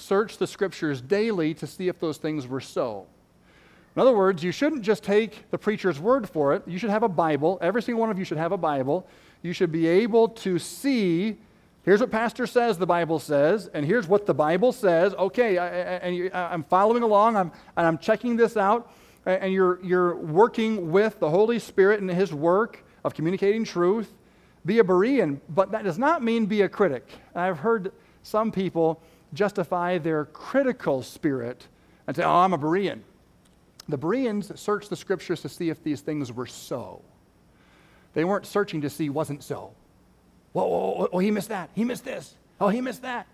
[0.00, 3.06] search the scriptures daily to see if those things were so.
[3.96, 6.62] In other words, you shouldn't just take the preacher's word for it.
[6.66, 7.58] You should have a Bible.
[7.60, 9.06] Every single one of you should have a Bible.
[9.42, 11.38] You should be able to see
[11.82, 15.68] here's what pastor says the bible says and here's what the bible says okay I,
[15.68, 18.92] and i'm following along I'm, and i'm checking this out
[19.24, 24.12] and you're, you're working with the holy spirit and his work of communicating truth
[24.66, 29.02] be a berean but that does not mean be a critic i've heard some people
[29.32, 31.66] justify their critical spirit
[32.06, 33.00] and say, oh, I'm a Berean.
[33.88, 37.02] The Bereans searched the scriptures to see if these things were so.
[38.14, 39.72] They weren't searching to see wasn't so.
[40.52, 41.70] Whoa, whoa, whoa, oh, he missed that.
[41.74, 42.34] He missed this.
[42.60, 43.26] Oh, he missed that.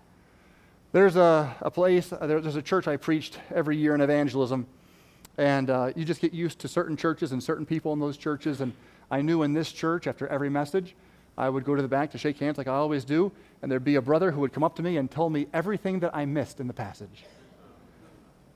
[0.91, 4.67] There's a, a place, uh, there's a church I preached every year in evangelism,
[5.37, 8.61] and uh, you just get used to certain churches and certain people in those churches.
[8.61, 8.73] And
[9.11, 10.95] I knew in this church, after every message,
[11.37, 13.83] I would go to the back to shake hands like I always do, and there'd
[13.83, 16.25] be a brother who would come up to me and tell me everything that I
[16.25, 17.25] missed in the passage.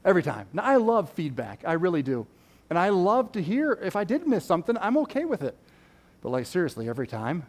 [0.03, 0.47] Every time.
[0.51, 1.63] Now, I love feedback.
[1.65, 2.25] I really do.
[2.71, 5.55] And I love to hear if I did miss something, I'm okay with it.
[6.21, 7.45] But, like, seriously, every time.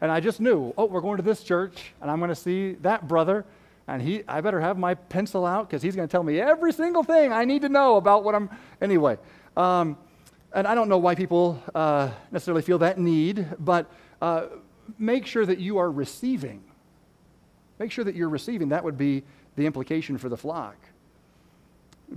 [0.00, 2.72] And I just knew, oh, we're going to this church, and I'm going to see
[2.82, 3.46] that brother,
[3.86, 6.72] and he, I better have my pencil out because he's going to tell me every
[6.72, 8.50] single thing I need to know about what I'm.
[8.80, 9.18] Anyway,
[9.56, 9.96] um,
[10.52, 13.90] and I don't know why people uh, necessarily feel that need, but
[14.24, 14.46] uh,
[14.98, 16.64] make sure that you are receiving.
[17.78, 18.70] Make sure that you're receiving.
[18.70, 19.22] That would be
[19.56, 20.76] the implication for the flock.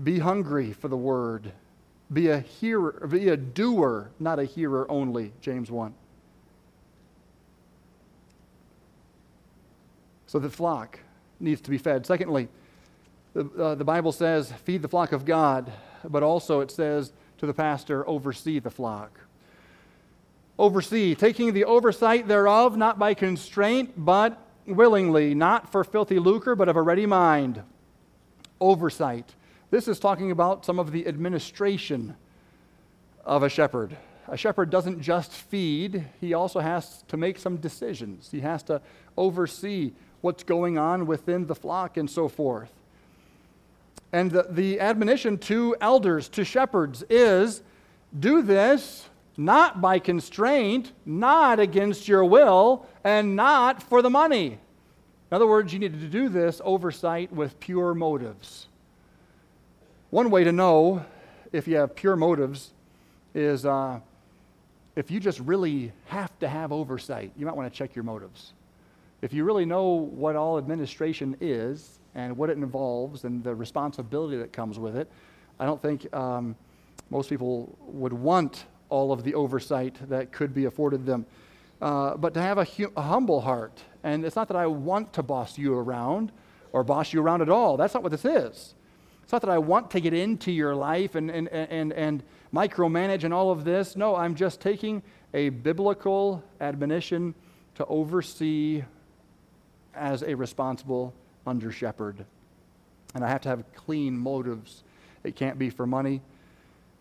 [0.04, 1.52] Be hungry for the word.
[2.14, 5.94] Be a hearer, be a doer, not a hearer only, James 1.
[10.28, 11.00] So the flock
[11.42, 12.06] needs to be fed.
[12.06, 12.48] Secondly,
[13.34, 15.74] the, uh, the Bible says, feed the flock of God,
[16.06, 19.20] but also it says to the pastor, oversee the flock.
[20.60, 26.68] Oversee, taking the oversight thereof, not by constraint, but willingly, not for filthy lucre, but
[26.68, 27.62] of a ready mind.
[28.60, 29.36] Oversight.
[29.70, 32.16] This is talking about some of the administration
[33.24, 33.96] of a shepherd.
[34.30, 38.30] A shepherd doesn't just feed, he also has to make some decisions.
[38.32, 38.82] He has to
[39.16, 42.72] oversee what's going on within the flock and so forth.
[44.12, 47.62] And the, the admonition to elders, to shepherds, is
[48.18, 49.06] do this
[49.38, 54.58] not by constraint, not against your will, and not for the money.
[55.30, 58.68] In other words, you need to do this oversight with pure motives.
[60.10, 61.06] One way to know
[61.52, 62.72] if you have pure motives
[63.36, 64.00] is uh,
[64.96, 68.54] if you just really have to have oversight, you might want to check your motives.
[69.22, 74.38] If you really know what all administration is and what it involves and the responsibility
[74.38, 75.12] that comes with it,
[75.60, 76.56] I don't think um,
[77.10, 81.26] most people would want all of the oversight that could be afforded them.
[81.82, 85.14] Uh, but to have a, hu- a humble heart, and it's not that I want
[85.14, 86.32] to boss you around
[86.72, 87.78] or boss you around at all.
[87.78, 88.74] That's not what this is.
[89.24, 92.24] It's not that I want to get into your life and, and, and, and
[92.54, 93.96] micromanage and all of this.
[93.96, 97.36] No, I'm just taking a biblical admonition
[97.76, 98.84] to oversee
[99.94, 101.14] as a responsible
[101.46, 102.26] under shepherd.
[103.14, 104.84] And I have to have clean motives.
[105.24, 106.22] It can't be for money,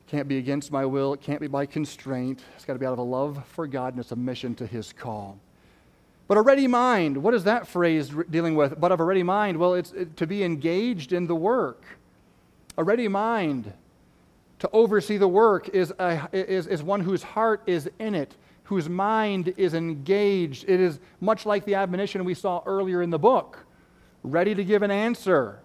[0.06, 2.42] can't be against my will, it can't be by constraint.
[2.54, 4.92] It's got to be out of a love for God and a submission to his
[4.92, 5.38] call.
[6.28, 8.80] But a ready mind, what is that phrase dealing with?
[8.80, 11.84] But of a ready mind, well, it's it, to be engaged in the work.
[12.78, 13.72] A ready mind
[14.58, 18.88] to oversee the work is, a, is, is one whose heart is in it, whose
[18.88, 20.64] mind is engaged.
[20.68, 23.66] It is much like the admonition we saw earlier in the book
[24.22, 25.60] ready to give an answer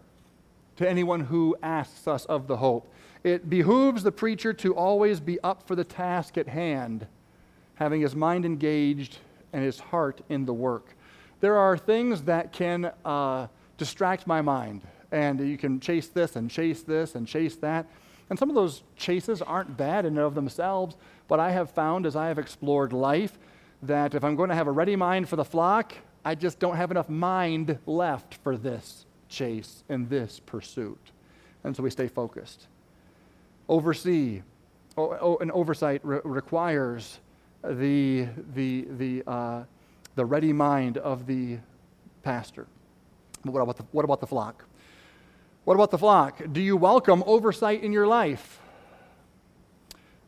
[0.82, 2.91] to anyone who asks us of the hope.
[3.24, 7.06] It behooves the preacher to always be up for the task at hand,
[7.76, 9.20] having his mind engaged
[9.54, 10.96] and his heart in the work.
[11.39, 13.46] There are things that can uh,
[13.78, 17.86] distract my mind, and you can chase this and chase this and chase that.
[18.32, 22.08] And some of those chases aren't bad in and of themselves, but I have found
[22.08, 23.38] as I have explored life
[23.84, 25.94] that if I'm going to have a ready mind for the flock,
[26.26, 31.00] I just don't have enough mind left for this chase and this pursuit.
[31.63, 32.67] And so we stay focused.
[33.67, 34.41] Oversee,
[34.98, 37.20] an oversight re- requires
[37.63, 39.63] the, the, the, uh,
[40.15, 41.58] the ready mind of the
[42.22, 42.67] pastor.
[43.44, 44.65] But what about the, what about the flock?
[45.63, 46.41] What about the flock?
[46.52, 48.60] Do you welcome oversight in your life?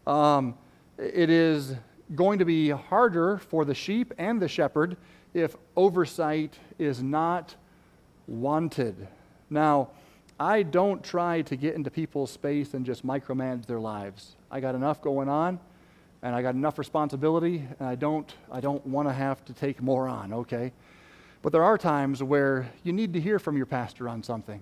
[0.08, 0.56] Um,
[0.98, 1.76] it is
[2.16, 4.96] going to be harder for the sheep and the shepherd
[5.34, 7.56] if oversight is not
[8.28, 9.08] wanted.
[9.50, 9.90] Now,
[10.40, 14.36] I don't try to get into people's space and just micromanage their lives.
[14.50, 15.60] I got enough going on
[16.22, 19.82] and I got enough responsibility and I don't I don't want to have to take
[19.82, 20.72] more on, okay?
[21.42, 24.62] But there are times where you need to hear from your pastor on something.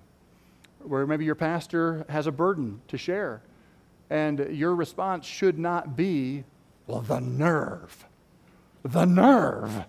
[0.80, 3.42] Where maybe your pastor has a burden to share
[4.12, 6.44] and your response should not be,
[6.86, 8.06] well, the nerve.
[8.84, 9.86] The nerve.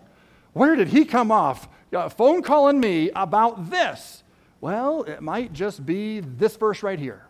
[0.53, 1.67] Where did he come off?
[1.93, 4.23] A phone calling me about this.
[4.61, 7.27] Well, it might just be this verse right here.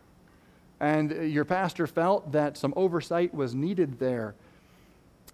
[0.78, 4.34] And your pastor felt that some oversight was needed there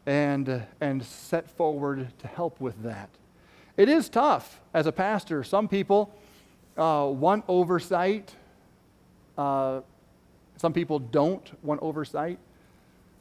[0.06, 3.10] and, and set forward to help with that.
[3.76, 5.44] It is tough as a pastor.
[5.44, 6.14] Some people
[6.76, 8.34] uh, want oversight,
[9.36, 9.80] uh,
[10.56, 12.38] some people don't want oversight.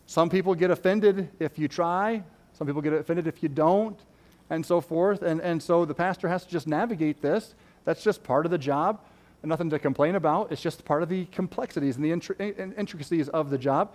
[0.06, 4.00] Some people get offended if you try, some people get offended if you don't,
[4.50, 5.22] and so forth.
[5.22, 7.56] And, and so the pastor has to just navigate this.
[7.86, 9.00] That's just part of the job.
[9.44, 10.52] Nothing to complain about.
[10.52, 13.94] It's just part of the complexities and the intricacies of the job.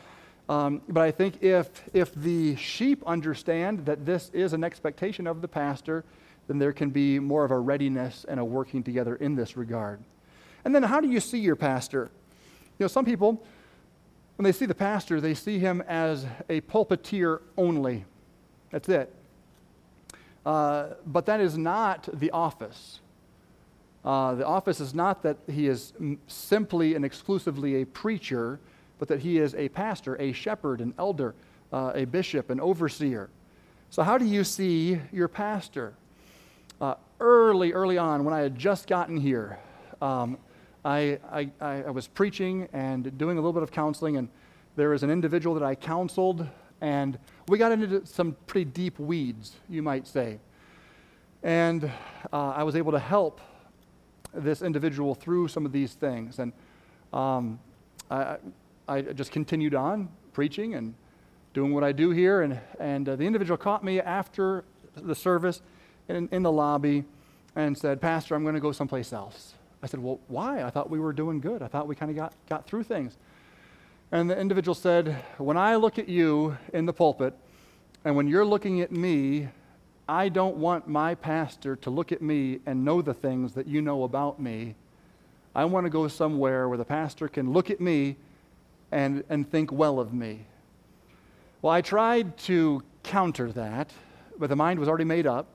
[0.49, 5.41] Um, but I think if, if the sheep understand that this is an expectation of
[5.43, 6.05] the pastor,
[6.49, 10.01] then there can be more of a readiness and a working together in this regard.
[10.65, 12.11] And then, how do you see your pastor?
[12.79, 13.45] You know, some people,
[14.37, 18.05] when they see the pastor, they see him as a pulpiteer only.
[18.71, 19.15] That's it.
[20.45, 23.01] Uh, but that is not the office.
[24.05, 25.93] Uh, the office is not that he is
[26.27, 28.59] simply and exclusively a preacher,
[28.99, 31.35] but that he is a pastor, a shepherd, an elder,
[31.73, 33.31] uh, a bishop, an overseer.
[33.91, 35.95] So, how do you see your pastor?
[36.81, 39.59] Uh, early, early on, when I had just gotten here,
[40.01, 40.37] um,
[40.85, 44.29] I, I, I, was preaching and doing a little bit of counseling, and,
[44.75, 46.47] there was an individual that I counseled,
[46.83, 47.17] and
[47.47, 50.41] we got into some pretty deep weeds, you might say.
[51.45, 51.85] And
[52.33, 53.41] uh, I was able to help
[54.35, 56.41] this individual through some of these things.
[56.41, 56.53] And
[57.13, 57.61] um,
[58.11, 58.37] I,
[58.89, 60.95] I just continued on preaching and
[61.55, 62.43] doing what I do here.
[62.43, 64.65] And, and uh, the individual caught me after
[64.97, 65.63] the service
[66.09, 67.05] in, in the lobby
[67.55, 69.55] and said, Pastor, I'm going to go someplace else.
[69.85, 70.65] I said, Well, why?
[70.65, 71.63] I thought we were doing good.
[71.63, 73.19] I thought we kind of got, got through things.
[74.13, 77.35] And the individual said, When I look at you in the pulpit,
[78.05, 79.49] and when you're looking at me,
[80.07, 83.81] I don't want my pastor to look at me and know the things that you
[83.81, 84.75] know about me.
[85.55, 88.17] I want to go somewhere where the pastor can look at me
[88.91, 90.45] and, and think well of me.
[91.63, 93.91] Well, I tried to counter that,
[94.39, 95.47] but the mind was already made up.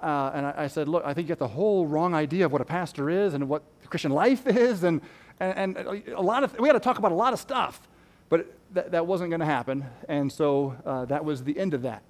[0.00, 2.52] Uh, and I, I, said, Look, I think you get the whole wrong idea of
[2.52, 4.84] what a pastor is and what Christian life is.
[4.84, 5.00] And,
[5.40, 7.88] and, and a lot of, we had to talk about a lot of stuff,
[8.28, 9.84] but th- that wasn't going to happen.
[10.08, 12.02] And so uh, that was the end of that.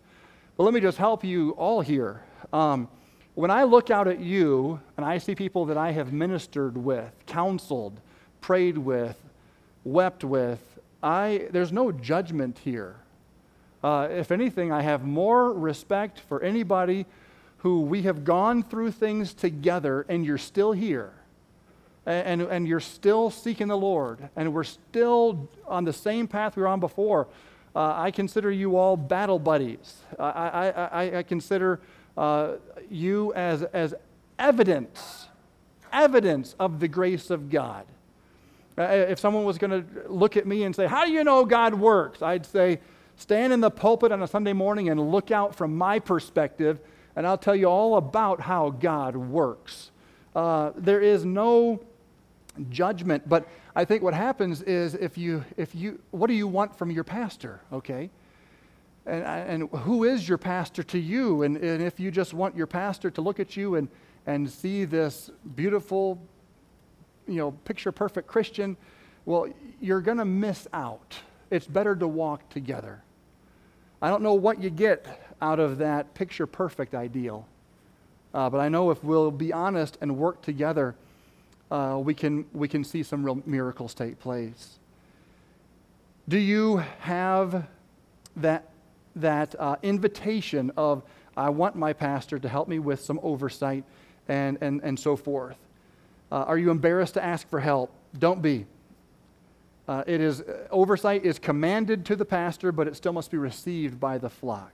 [0.56, 2.22] But let me just help you all here.
[2.52, 2.88] Um,
[3.34, 7.12] when I look out at you and I see people that I have ministered with,
[7.26, 8.00] counseled,
[8.40, 9.16] prayed with,
[9.82, 10.60] wept with,
[11.02, 12.96] I, there's no judgment here.
[13.82, 17.06] Uh, if anything, I have more respect for anybody
[17.58, 21.12] who we have gone through things together and you're still here.
[22.06, 26.60] And, and, you're still seeking the Lord, and we're still on the same path we
[26.60, 27.28] were on before.
[27.74, 30.00] Uh, I consider you all battle buddies.
[30.18, 31.80] I, I, I, I consider
[32.16, 32.56] uh,
[32.90, 33.94] you as, as
[34.38, 35.28] evidence,
[35.92, 37.86] evidence of the grace of God.
[38.76, 41.44] Uh, if someone was going to look at me and say, How do you know
[41.44, 42.22] God works?
[42.22, 42.80] I'd say,
[43.16, 46.80] Stand in the pulpit on a Sunday morning and look out from my perspective,
[47.14, 49.92] and I'll tell you all about how God works.
[50.34, 51.80] Uh, there is no
[52.70, 56.76] judgment, but I think what happens is if you, if you, what do you want
[56.76, 58.10] from your pastor, okay?
[59.06, 61.42] And, and who is your pastor to you?
[61.42, 63.88] And, and if you just want your pastor to look at you and,
[64.26, 66.20] and see this beautiful,
[67.26, 68.76] you know, picture perfect Christian,
[69.26, 69.48] well,
[69.80, 71.16] you're going to miss out.
[71.50, 73.02] It's better to walk together.
[74.00, 77.46] I don't know what you get out of that picture perfect ideal,
[78.32, 80.94] uh, but I know if we'll be honest and work together,
[81.70, 84.78] uh, we, can, we can see some real miracles take place.
[86.28, 87.66] Do you have
[88.36, 88.70] that,
[89.16, 91.02] that uh, invitation of,
[91.36, 93.84] I want my pastor to help me with some oversight
[94.28, 95.56] and, and, and so forth?
[96.32, 97.92] Uh, are you embarrassed to ask for help?
[98.18, 98.66] Don't be.
[99.86, 103.36] Uh, it is, uh, oversight is commanded to the pastor, but it still must be
[103.36, 104.72] received by the flock.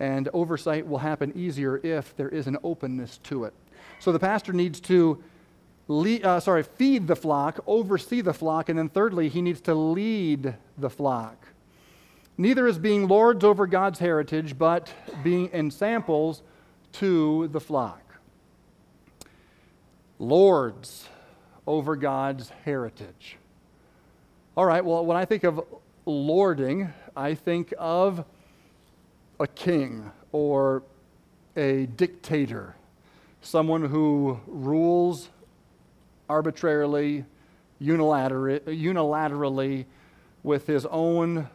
[0.00, 3.54] And oversight will happen easier if there is an openness to it.
[4.00, 5.22] So the pastor needs to
[5.90, 9.74] lead, uh, sorry, feed the flock, oversee the flock, and then thirdly, he needs to
[9.74, 11.48] lead the flock.
[12.38, 16.42] Neither is being lords over God's heritage, but being ensamples
[16.92, 18.14] to the flock.
[20.18, 21.08] Lords
[21.66, 23.36] over God's heritage.
[24.56, 25.60] All right, well, when I think of
[26.06, 28.24] lording, I think of
[29.40, 30.84] a king or
[31.56, 32.76] a dictator,
[33.40, 35.30] someone who rules
[36.30, 37.24] arbitrarily,
[37.82, 39.84] unilaterally,
[40.42, 41.48] with his own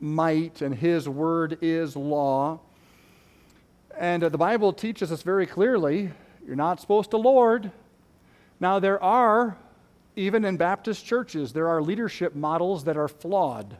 [0.00, 2.60] might, and his word is law.
[3.98, 6.10] And uh, the Bible teaches us very clearly
[6.46, 7.70] you're not supposed to lord.
[8.60, 9.56] Now, there are,
[10.16, 13.76] even in Baptist churches, there are leadership models that are flawed.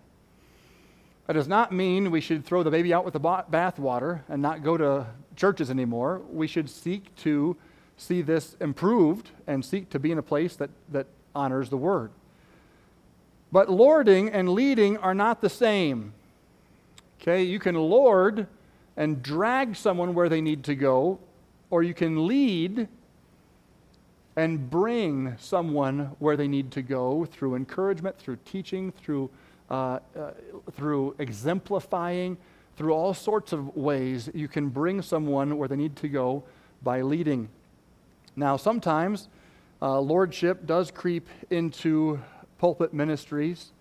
[1.26, 4.62] That does not mean we should throw the baby out with the bathwater and not
[4.62, 6.22] go to churches anymore.
[6.30, 7.56] We should seek to
[7.98, 12.10] see this improved and seek to be in a place that, that honors the word.
[13.52, 16.14] But lording and leading are not the same.
[17.20, 18.46] Okay, you can lord
[18.96, 21.18] and drag someone where they need to go,
[21.70, 22.88] or you can lead
[24.36, 29.28] and bring someone where they need to go through encouragement, through teaching, through,
[29.68, 30.30] uh, uh,
[30.72, 32.36] through exemplifying,
[32.76, 34.30] through all sorts of ways.
[34.34, 36.44] You can bring someone where they need to go
[36.82, 37.48] by leading.
[38.38, 39.28] Now, sometimes
[39.82, 42.20] uh, lordship does creep into
[42.58, 43.72] pulpit ministries,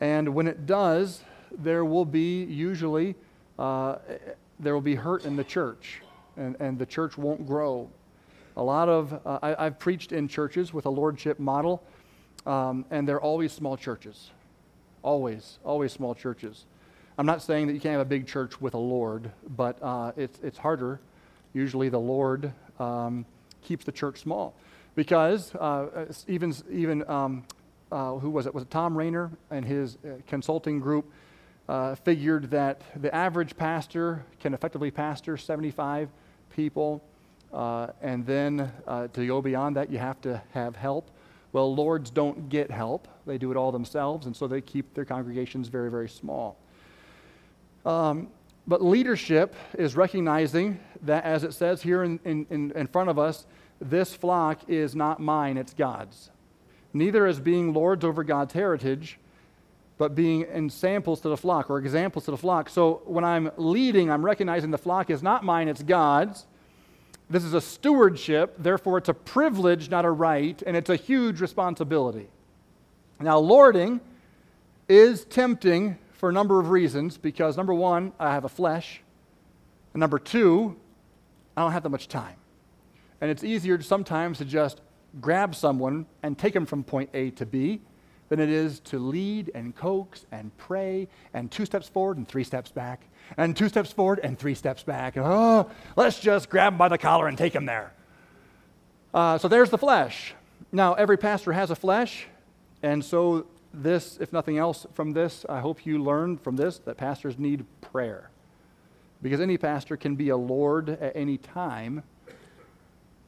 [0.00, 1.22] and when it does,
[1.56, 3.14] there will be usually
[3.60, 3.98] uh,
[4.58, 6.02] there will be hurt in the church,
[6.36, 7.88] and, and the church won't grow.
[8.56, 11.80] A lot of uh, I, have preached in churches with a lordship model,
[12.44, 14.32] um, and they're always small churches,
[15.04, 16.64] always, always small churches.
[17.18, 20.10] I'm not saying that you can't have a big church with a lord, but uh,
[20.16, 20.98] it's it's harder.
[21.54, 22.52] Usually, the lord.
[22.80, 23.24] Um,
[23.62, 24.54] keeps the church small.
[24.94, 27.44] Because uh, even, even um,
[27.90, 28.54] uh, who was it?
[28.54, 31.10] Was it Thom Rainer and his uh, consulting group
[31.68, 36.08] uh, figured that the average pastor can effectively pastor 75
[36.54, 37.02] people,
[37.52, 41.10] uh, and then uh, to go beyond that, you have to have help.
[41.52, 45.04] Well, lords don't get help; they do it all themselves, and so they keep their
[45.04, 46.56] congregations very, very small.
[47.84, 48.28] Um,
[48.66, 53.46] but leadership is recognizing that, as it says here in, in, in front of us,
[53.80, 56.30] this flock is not mine, it's God's.
[56.92, 59.18] Neither as being lords over God's heritage,
[59.98, 62.68] but being ensamples to the flock or examples to the flock.
[62.68, 66.46] So when I'm leading, I'm recognizing the flock is not mine, it's God's.
[67.28, 71.40] This is a stewardship, therefore, it's a privilege, not a right, and it's a huge
[71.40, 72.28] responsibility.
[73.20, 74.00] Now, lording
[74.88, 79.02] is tempting for a number of reasons because, number one, I have a flesh,
[79.92, 80.76] and number two,
[81.56, 82.36] I don't have that much time.
[83.20, 84.80] And it's easier sometimes to just
[85.20, 87.80] grab someone and take them from point A to B
[88.28, 92.44] than it is to lead and coax and pray and two steps forward and three
[92.44, 93.06] steps back
[93.36, 95.16] and two steps forward and three steps back.
[95.16, 97.92] oh, let's just grab him by the collar and take him there.
[99.14, 100.34] Uh, so there's the flesh.
[100.72, 102.26] Now, every pastor has a flesh,
[102.82, 106.96] and so this, if nothing else from this, I hope you learned from this that
[106.96, 108.30] pastors need prayer.
[109.22, 112.02] Because any pastor can be a Lord at any time,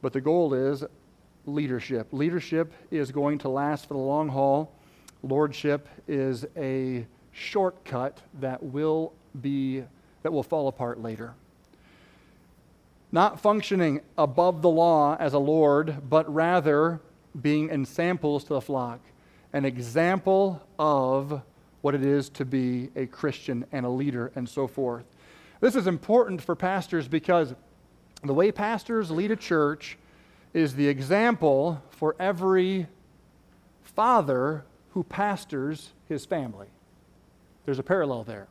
[0.01, 0.83] but the goal is
[1.45, 2.07] leadership.
[2.11, 4.71] Leadership is going to last for the long haul.
[5.23, 9.83] Lordship is a shortcut that will be
[10.23, 11.33] that will fall apart later.
[13.11, 16.99] Not functioning above the law as a lord, but rather
[17.39, 18.99] being ensamples to the flock,
[19.53, 21.41] an example of
[21.81, 25.05] what it is to be a Christian and a leader and so forth.
[25.61, 27.53] This is important for pastors because
[28.23, 29.97] the way pastors lead a church
[30.53, 32.87] is the example for every
[33.83, 36.67] father who pastors his family.
[37.65, 38.47] There's a parallel there.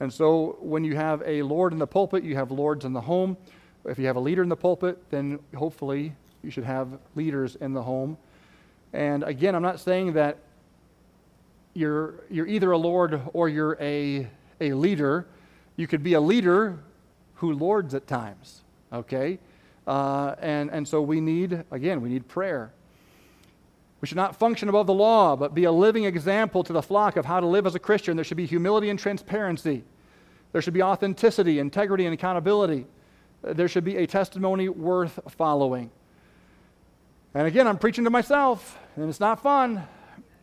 [0.00, 3.00] And so when you have a Lord in the pulpit, you have lords in the
[3.00, 3.36] home.
[3.84, 7.72] If you have a leader in the pulpit, then hopefully you should have leaders in
[7.72, 8.16] the home.
[8.94, 10.38] And again, I'm not saying that
[11.74, 14.28] you're, you're either a Lord or you're a,
[14.60, 15.26] a leader.
[15.74, 16.78] You could be a leader
[17.34, 19.40] who lords at times, okay?
[19.84, 22.72] Uh, and, and so we need, again, we need prayer.
[24.00, 27.16] We should not function above the law, but be a living example to the flock
[27.16, 28.16] of how to live as a Christian.
[28.16, 29.82] There should be humility and transparency.
[30.52, 32.86] There should be authenticity, integrity, and accountability.
[33.42, 35.90] There should be a testimony worth following.
[37.34, 39.84] And again, I'm preaching to myself, and it's not fun.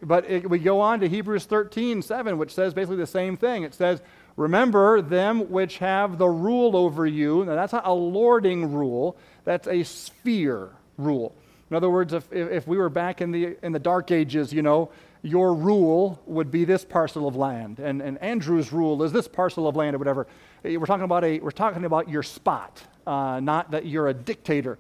[0.04, 3.64] But it, we go on to Hebrews 13, 7, which says basically the same thing.
[3.64, 4.02] It says,
[4.36, 7.46] Remember them which have the rule over you.
[7.46, 11.36] Now, that's not a lording rule, that's a sphere rule.
[11.70, 14.62] In other words, if, if we were back in the, in the dark ages, you
[14.62, 14.92] know,
[15.22, 19.68] your rule would be this parcel of land, and, and Andrew's rule is this parcel
[19.68, 20.28] of land or whatever.
[20.66, 24.14] Eh, we're talking about, a, we're talking about your spot, uh, not that you're a
[24.14, 24.80] dictator.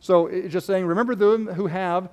[0.00, 2.08] So it's just saying, remember them who have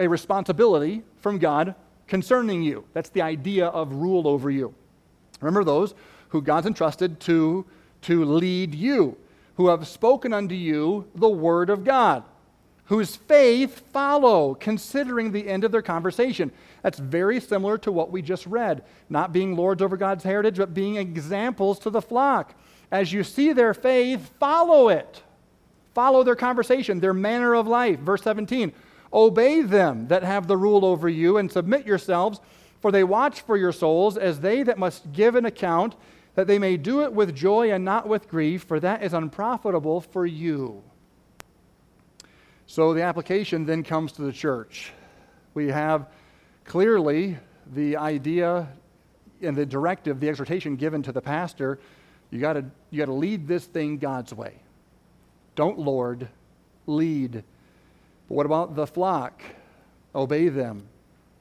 [0.00, 1.74] a responsibility from God
[2.08, 2.84] concerning you.
[2.92, 4.74] That's the idea of rule over you.
[5.40, 5.94] Remember those
[6.30, 7.64] who God's entrusted to,
[8.02, 9.16] to lead you,
[9.54, 12.24] who have spoken unto you the word of God
[12.90, 16.50] whose faith follow, considering the end of their conversation.
[16.82, 18.82] That's very similar to what we just read.
[19.08, 22.52] Not being lords over God's heritage, but being examples to the flock.
[22.90, 25.22] As you see their faith, follow it.
[25.94, 28.00] Follow their conversation, their manner of life.
[28.00, 28.72] Verse 17
[29.12, 32.40] Obey them that have the rule over you, and submit yourselves,
[32.80, 35.96] for they watch for your souls as they that must give an account,
[36.34, 40.00] that they may do it with joy and not with grief, for that is unprofitable
[40.00, 40.82] for you.
[42.66, 44.92] So the application then comes to the church.
[45.54, 46.06] We have
[46.64, 47.36] clearly
[47.72, 48.68] the idea
[49.42, 51.80] and the directive, the exhortation given to the pastor
[52.30, 54.54] you got to you got to lead this thing God's way.
[55.56, 56.28] Don't lord,
[56.86, 57.44] lead.
[58.30, 59.42] But what about the flock?
[60.14, 60.84] Obey them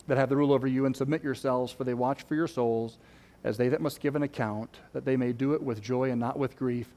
[0.08, 2.98] that have the rule over you and submit yourselves, for they watch for your souls
[3.44, 6.20] as they that must give an account, that they may do it with joy and
[6.20, 6.88] not with grief,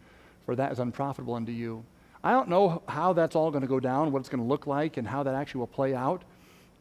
[0.47, 1.85] for that is unprofitable unto you.
[2.25, 4.67] I don't know how that's all going to go down, what it's going to look
[4.67, 6.23] like, and how that actually will play out,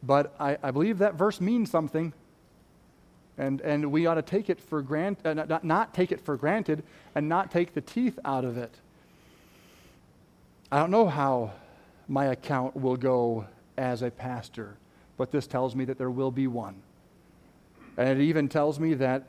[0.02, 2.14] but I, I believe that verse means something.
[3.36, 6.38] And, and we ought to take it for granted, uh, not, not take it for
[6.38, 6.82] granted
[7.14, 8.74] and not take the teeth out of it.
[10.70, 11.52] I don't know how
[12.12, 13.46] my account will go
[13.78, 14.76] as a pastor,
[15.16, 16.74] but this tells me that there will be one.
[17.96, 19.28] And it even tells me that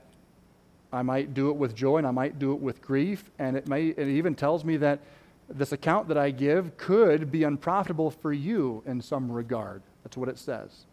[0.91, 3.23] I might do it with joy and I might do it with grief.
[3.39, 4.99] And it, may, it even tells me that
[5.47, 9.81] this account that I give could be unprofitable for you in some regard.
[10.03, 10.83] That's what it says.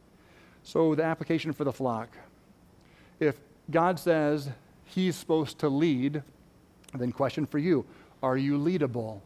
[0.62, 2.16] So, the application for the flock.
[3.18, 4.48] If God says
[4.84, 6.22] He's supposed to lead,
[6.94, 7.84] then, question for you
[8.22, 9.22] Are you leadable?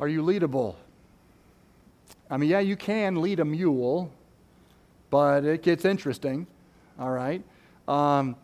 [0.00, 0.76] Are you leadable?
[2.30, 4.10] I mean, yeah, you can lead a mule,
[5.10, 6.46] but it gets interesting,
[6.98, 7.42] all right?
[7.86, 8.34] Um,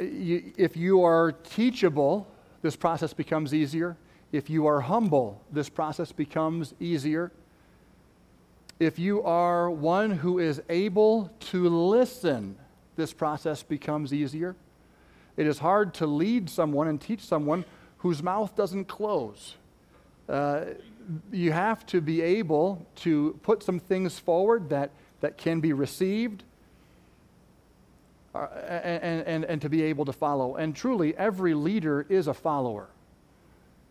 [0.00, 2.26] you, if you are teachable,
[2.60, 3.96] this process becomes easier.
[4.32, 7.30] If you are humble, this process becomes easier.
[8.80, 12.56] If you are one who is able to listen,
[12.96, 14.56] this process becomes easier.
[15.36, 17.64] It is hard to lead someone and teach someone
[17.98, 19.54] whose mouth doesn't close.
[20.28, 20.64] Uh,
[21.32, 26.42] you have to be able to put some things forward that, that can be received
[28.34, 30.56] uh, and, and, and to be able to follow.
[30.56, 32.88] And truly, every leader is a follower.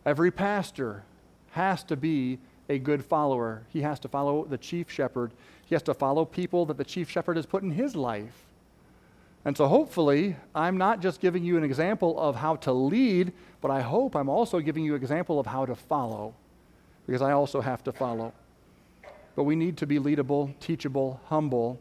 [0.06, 1.04] Every pastor
[1.52, 2.38] has to be
[2.70, 3.64] a good follower.
[3.70, 5.32] He has to follow the chief shepherd.
[5.66, 8.45] He has to follow people that the chief shepherd has put in his life.
[9.46, 13.32] And so, hopefully, I'm not just giving you an example of how to lead,
[13.62, 16.34] but I hope I'm also giving you an example of how to follow,
[17.06, 18.34] because I also have to follow.
[19.36, 21.80] But we need to be leadable, teachable, humble,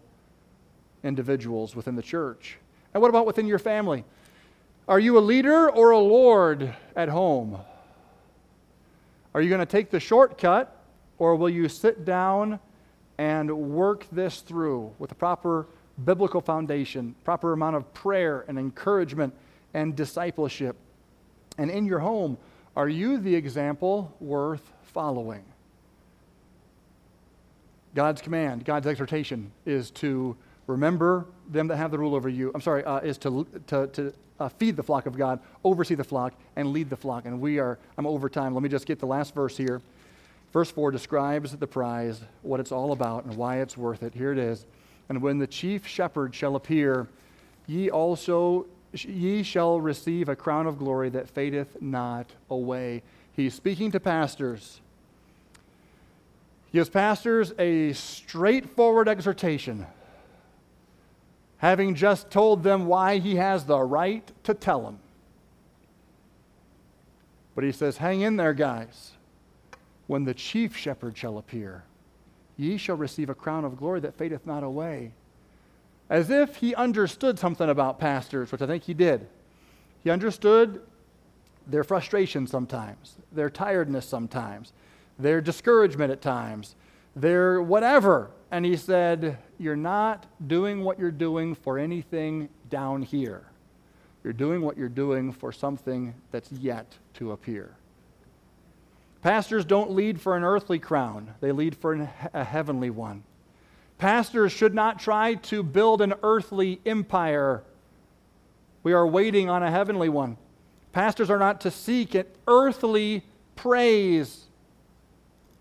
[1.02, 2.58] individuals within the church.
[2.92, 4.04] And what about within your family?
[4.86, 7.58] Are you a leader or a lord at home?
[9.32, 10.76] Are you going to take the shortcut
[11.18, 12.60] or will you sit down
[13.16, 15.66] and work this through with the proper
[16.04, 19.34] biblical foundation, proper amount of prayer and encouragement
[19.74, 20.76] and discipleship?
[21.58, 22.38] And in your home,
[22.76, 25.44] are you the example worth following?
[27.94, 30.36] God's command, God's exhortation is to
[30.66, 32.50] Remember them that have the rule over you.
[32.54, 36.04] I'm sorry, uh, is to, to, to uh, feed the flock of God, oversee the
[36.04, 37.26] flock, and lead the flock.
[37.26, 38.54] And we are, I'm over time.
[38.54, 39.82] Let me just get the last verse here.
[40.52, 44.14] Verse 4 describes the prize, what it's all about, and why it's worth it.
[44.14, 44.64] Here it is.
[45.08, 47.08] And when the chief shepherd shall appear,
[47.66, 53.02] ye also ye shall receive a crown of glory that fadeth not away.
[53.32, 54.80] He's speaking to pastors.
[56.66, 59.86] He gives pastors a straightforward exhortation
[61.64, 64.98] having just told them why he has the right to tell them.
[67.54, 69.12] But he says, Hang in there, guys.
[70.06, 71.84] When the chief shepherd shall appear,
[72.56, 75.12] ye shall receive a crown of glory that fadeth not away.
[76.08, 79.26] As if he understood something about pastors, which I think he did.
[80.02, 80.82] He understood
[81.66, 84.72] their frustration sometimes, their tiredness sometimes,
[85.18, 86.76] their discouragement at times,
[87.16, 88.30] their whatever.
[88.50, 93.44] And he said, You're not doing what you're doing for anything down here.
[94.22, 97.76] You're doing what you're doing for something that's yet to appear.
[99.24, 103.22] Pastors don't lead for an earthly crown, they lead for an, a heavenly one.
[103.96, 107.62] Pastors should not try to build an earthly empire.
[108.82, 110.36] We are waiting on a heavenly one.
[110.92, 113.24] Pastors are not to seek an earthly
[113.56, 114.44] praise,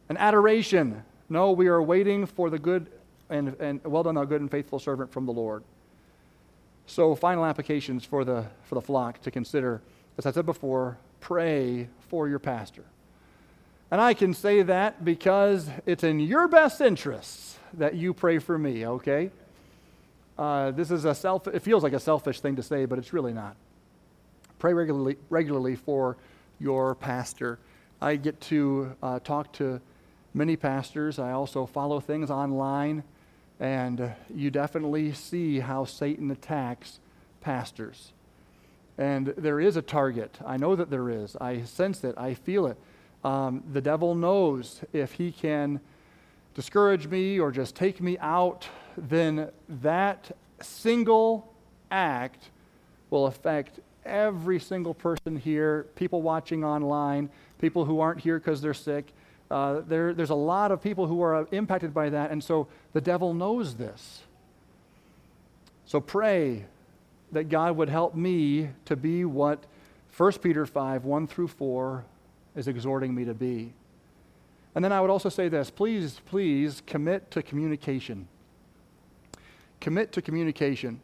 [0.10, 1.02] an adoration.
[1.30, 2.92] No, we are waiting for the good
[3.30, 5.64] and, and well done, thou good and faithful servant from the Lord.
[6.86, 9.82] So, final applications for the, for the flock to consider.
[10.18, 12.84] As I said before, pray for your pastor.
[13.94, 18.58] And I can say that because it's in your best interests that you pray for
[18.58, 19.30] me, okay?
[20.36, 23.14] Uh, this is a self, it feels like a selfish thing to say, but it's
[23.14, 23.56] really not.
[24.58, 26.18] Pray regularly, regularly for
[26.60, 27.60] your pastor.
[28.02, 29.80] I get to uh, talk to
[30.34, 31.20] many pastors.
[31.20, 33.04] I also follow things online,
[33.60, 37.00] and you definitely see how Satan attacks
[37.42, 38.12] pastors.
[38.98, 40.40] And there is a target.
[40.44, 41.36] I know that there is.
[41.36, 42.16] I sense it.
[42.18, 42.78] I feel it.
[43.24, 45.80] Um, the devil knows if he can
[46.56, 48.68] discourage me or just take me out,
[48.98, 51.54] then that single
[51.90, 52.50] act
[53.10, 58.74] will affect every single person here, people watching online, people who aren't here because they're
[58.74, 59.14] sick.
[59.50, 63.02] Uh, there, there's a lot of people who are impacted by that, and so the
[63.02, 64.22] devil knows this.
[65.86, 66.66] So pray
[67.32, 69.64] that God would help me to be what
[70.18, 72.06] 1 Peter 5 1 through 4
[72.56, 73.74] is exhorting me to be.
[74.76, 78.28] And then I would also say this please, please commit to communication.
[79.80, 81.02] Commit to communication.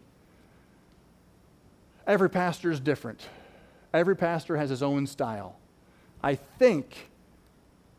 [2.08, 3.28] Every pastor is different,
[3.94, 5.56] every pastor has his own style.
[6.22, 7.10] I think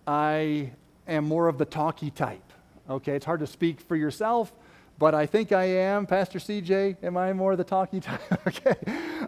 [0.07, 0.73] I
[1.07, 2.43] am more of the talky type.
[2.89, 4.53] Okay, it's hard to speak for yourself,
[4.99, 6.07] but I think I am.
[6.07, 8.21] Pastor CJ, am I more of the talky type?
[8.47, 8.75] okay.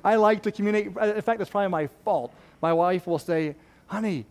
[0.02, 0.96] I like to communicate.
[0.96, 2.34] In fact, that's probably my fault.
[2.60, 3.54] My wife will say,
[3.92, 4.24] honey,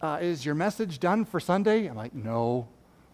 [0.00, 1.86] uh, is your message done for Sunday?
[1.86, 2.66] I'm like, no.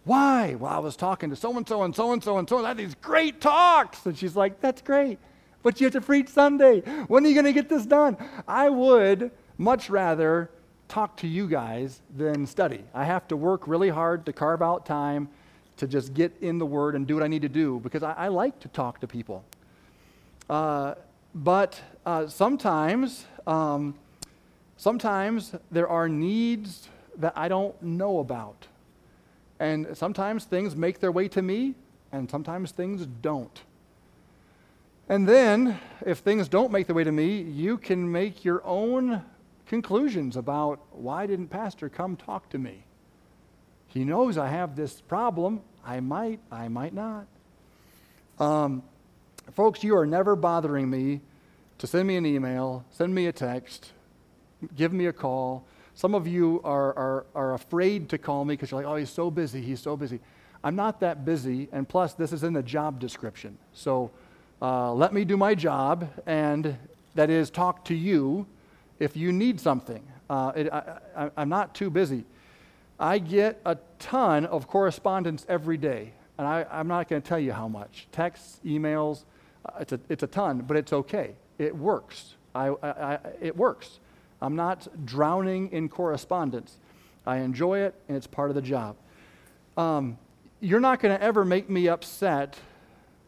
[0.04, 0.54] Why?
[0.54, 2.64] Well, I was talking to so and so and so and so and so.
[2.64, 4.06] I had these great talks.
[4.06, 5.18] And she's like, That's great.
[5.64, 6.80] But you have to preach Sunday.
[7.06, 8.16] When are you going to get this done?
[8.46, 10.50] I would much rather
[10.88, 12.84] talk to you guys than study.
[12.94, 15.28] I have to work really hard to carve out time
[15.78, 18.12] to just get in the Word and do what I need to do because I,
[18.12, 19.44] I like to talk to people.
[20.50, 20.94] Uh,
[21.34, 23.94] but uh, sometimes, um,
[24.82, 28.66] sometimes there are needs that I don't know about.
[29.60, 31.76] And sometimes things make their way to me,
[32.10, 33.62] and sometimes things don't.
[35.08, 39.22] And then, if things don't make their way to me, you can make your own
[39.66, 42.82] conclusions about why didn't Pastor come talk to me?
[43.86, 45.60] He knows I have this problem.
[45.86, 47.28] I might, I might not.
[48.40, 48.82] Um,
[49.52, 51.20] folks, you are never bothering me
[51.78, 53.92] to send me an email, send me a text,
[54.76, 55.66] give me a call.
[55.94, 59.10] Some of you are, are, are afraid to call me because you're like, oh, he's
[59.10, 60.20] so busy, he's so busy.
[60.64, 63.58] I'm not that busy, and plus, this is in the job description.
[63.72, 64.10] So
[64.60, 66.76] uh, let me do my job, and
[67.14, 68.46] that is talk to you
[69.00, 70.02] if you need something.
[70.30, 72.24] Uh, it, I, am not too busy.
[72.98, 77.40] I get a ton of correspondence every day, and I, am not going to tell
[77.40, 78.06] you how much.
[78.12, 79.24] Texts, emails,
[79.66, 81.34] uh, it's, a, it's a ton, but it's okay.
[81.58, 82.36] It works.
[82.54, 83.98] I, I, it works.
[84.42, 86.76] I'm not drowning in correspondence.
[87.24, 88.96] I enjoy it, and it's part of the job.
[89.76, 90.18] Um,
[90.60, 92.58] you're not going to ever make me upset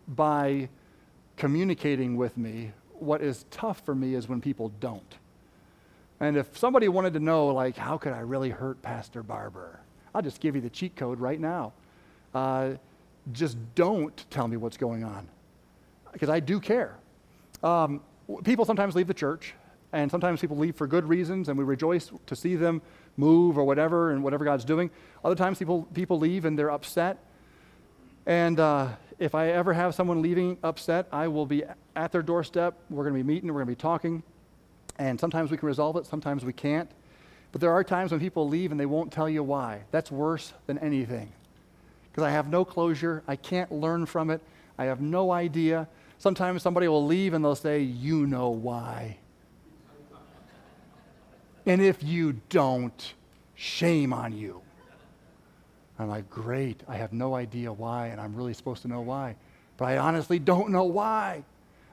[0.08, 0.68] by
[1.36, 2.72] communicating with me.
[2.98, 5.14] What is tough for me is when people don't.
[6.18, 9.80] And if somebody wanted to know, like, how could I really hurt Pastor Barber?
[10.14, 11.72] I'll just give you the cheat code right now.
[12.34, 12.72] Uh,
[13.32, 15.28] just don't tell me what's going on,
[16.12, 16.96] because I do care.
[17.62, 18.00] Um,
[18.42, 19.54] people sometimes leave the church
[19.95, 22.82] and sometimes people leave for good reasons, and we rejoice to see them
[23.16, 24.90] move or whatever, and whatever God's doing.
[25.24, 27.18] Other times people, people leave and they're upset.
[28.26, 28.88] And uh,
[29.20, 31.62] if I ever have someone leaving upset, I will be
[31.95, 32.74] at their doorstep.
[32.90, 34.24] We're going to be meeting, we're going to be talking.
[34.99, 36.90] And sometimes we can resolve it, sometimes we can't.
[37.53, 39.82] But there are times when people leave and they won't tell you why.
[39.92, 41.32] That's worse than anything.
[42.11, 44.40] Because I have no closure, I can't learn from it,
[44.76, 45.86] I have no idea.
[46.18, 49.18] Sometimes somebody will leave and they'll say, You know why.
[51.66, 53.14] And if you don't,
[53.54, 54.60] shame on you.
[55.98, 59.36] I'm like, great, I have no idea why, and I'm really supposed to know why.
[59.76, 61.44] But I honestly don't know why.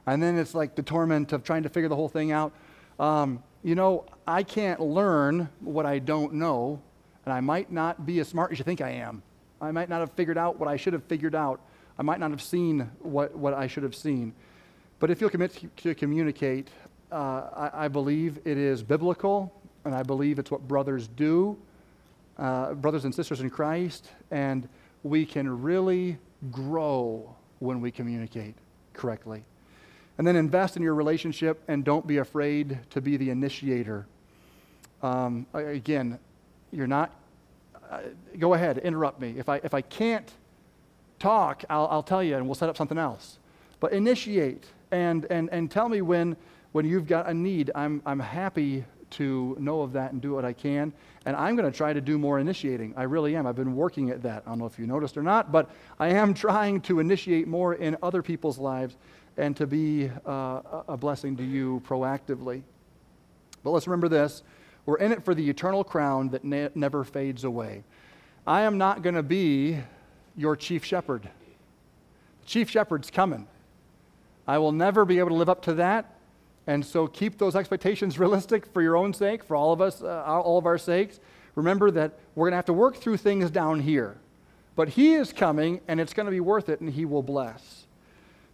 [0.07, 2.51] And then it's like the torment of trying to figure the whole thing out.
[2.99, 6.81] Um, you know, I can't learn what I don't know,
[7.25, 9.21] and I might not be as smart as you think I am.
[9.61, 11.61] I might not have figured out what I should have figured out.
[11.99, 14.33] I might not have seen what, what I should have seen.
[14.99, 16.69] But if you'll commit to, communicate,
[17.11, 19.53] uh, I, I believe it is biblical
[19.85, 21.57] and I believe it's what brothers do,
[22.37, 24.67] uh, brothers and sisters in Christ, and
[25.03, 26.17] we can really
[26.51, 28.55] grow when we communicate
[28.93, 29.43] correctly.
[30.17, 34.05] And then invest in your relationship and don't be afraid to be the initiator.
[35.01, 36.19] Um, again,
[36.71, 37.13] you're not,
[37.89, 38.01] uh,
[38.37, 39.35] go ahead, interrupt me.
[39.37, 40.31] If I, if I can't
[41.17, 43.39] talk, I'll, I'll tell you and we'll set up something else.
[43.79, 46.35] But initiate and, and, and tell me when,
[46.71, 47.71] when you've got a need.
[47.73, 50.93] I'm, I'm happy to know of that and do what I can.
[51.25, 52.93] And I'm going to try to do more initiating.
[52.97, 53.45] I really am.
[53.45, 54.43] I've been working at that.
[54.45, 57.75] I don't know if you noticed or not, but I am trying to initiate more
[57.75, 58.97] in other people's lives
[59.37, 62.63] and to be uh, a blessing to you proactively.
[63.63, 64.43] But let's remember this
[64.85, 67.83] we're in it for the eternal crown that ne- never fades away.
[68.47, 69.77] I am not going to be
[70.35, 71.23] your chief shepherd.
[71.23, 73.47] The chief shepherd's coming.
[74.47, 76.15] I will never be able to live up to that.
[76.67, 80.23] And so keep those expectations realistic for your own sake, for all of us, uh,
[80.25, 81.19] all of our sakes.
[81.55, 84.17] Remember that we're going to have to work through things down here.
[84.75, 87.87] But He is coming, and it's going to be worth it, and He will bless.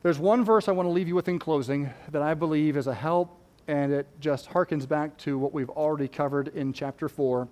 [0.03, 2.87] There's one verse I want to leave you with in closing that I believe is
[2.87, 3.37] a help,
[3.67, 7.47] and it just harkens back to what we've already covered in chapter 4.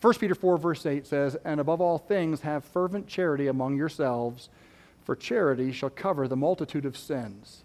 [0.00, 4.48] 1 Peter 4, verse 8 says, And above all things, have fervent charity among yourselves,
[5.04, 7.64] for charity shall cover the multitude of sins.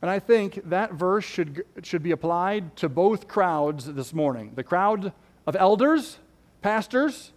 [0.00, 4.62] And I think that verse should, should be applied to both crowds this morning the
[4.62, 5.12] crowd
[5.46, 6.18] of elders,
[6.62, 7.32] pastors,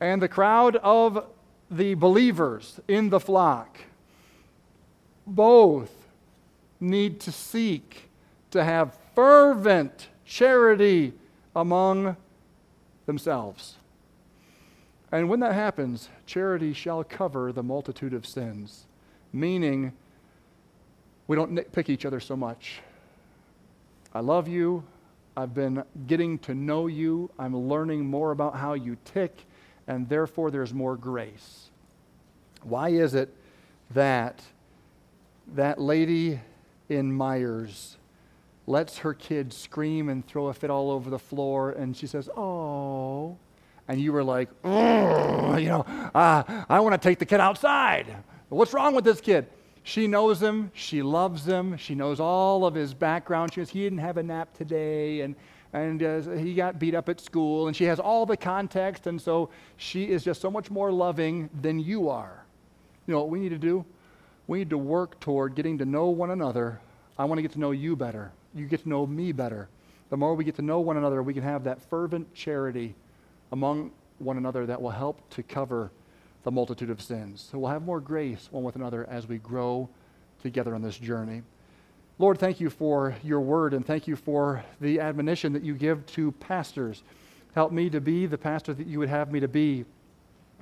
[0.00, 1.26] and the crowd of
[1.70, 3.78] the believers in the flock.
[5.26, 5.92] Both
[6.80, 8.10] need to seek
[8.50, 11.12] to have fervent charity
[11.54, 12.16] among
[13.06, 13.76] themselves.
[15.12, 18.86] And when that happens, charity shall cover the multitude of sins,
[19.32, 19.92] meaning
[21.26, 22.80] we don't nitpick each other so much.
[24.14, 24.84] I love you.
[25.36, 27.30] I've been getting to know you.
[27.38, 29.34] I'm learning more about how you tick
[29.86, 31.70] and therefore there's more grace.
[32.62, 33.34] Why is it
[33.90, 34.40] that
[35.54, 36.40] that lady
[36.88, 37.96] in Myers
[38.66, 42.28] lets her kid scream and throw a fit all over the floor, and she says,
[42.36, 43.36] Oh.
[43.88, 48.16] And you were like, you know, uh, I want to take the kid outside.
[48.48, 49.48] What's wrong with this kid?
[49.82, 50.70] She knows him.
[50.74, 51.76] She loves him.
[51.76, 53.52] She knows all of his background.
[53.52, 55.34] She goes, he didn't have a nap today, and,
[55.72, 57.66] and uh, he got beat up at school.
[57.66, 61.50] And she has all the context, and so she is just so much more loving
[61.60, 62.44] than you are.
[63.06, 63.84] You know what we need to do?
[64.46, 66.80] We need to work toward getting to know one another.
[67.18, 69.68] I want to get to know you better you get to know me better.
[70.10, 72.94] The more we get to know one another, we can have that fervent charity
[73.50, 75.90] among one another that will help to cover
[76.44, 77.48] the multitude of sins.
[77.50, 79.88] So we'll have more grace one with another as we grow
[80.42, 81.42] together on this journey.
[82.18, 86.04] Lord, thank you for your word and thank you for the admonition that you give
[86.06, 87.02] to pastors.
[87.54, 89.84] Help me to be the pastor that you would have me to be.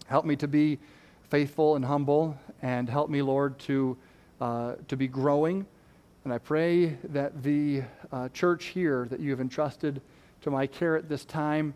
[0.07, 0.79] Help me to be
[1.29, 3.97] faithful and humble, and help me, Lord, to,
[4.41, 5.67] uh, to be growing
[6.25, 10.03] and I pray that the uh, church here that you have entrusted
[10.43, 11.73] to my care at this time,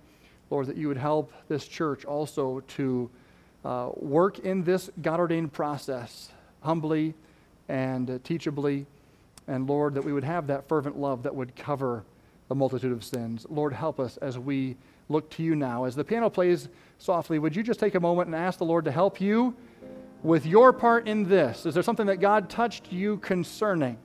[0.51, 3.11] Lord, that you would help this church also to
[3.65, 7.15] uh, work in this God ordained process humbly
[7.69, 8.87] and uh, teachably.
[9.47, 12.05] And Lord, that we would have that fervent love that would cover
[12.49, 13.47] the multitude of sins.
[13.49, 14.77] Lord, help us as we
[15.09, 15.85] look to you now.
[15.85, 18.85] As the piano plays softly, would you just take a moment and ask the Lord
[18.87, 19.55] to help you
[20.23, 21.67] with your part in this?
[21.67, 23.99] Is there something that God touched you concerning?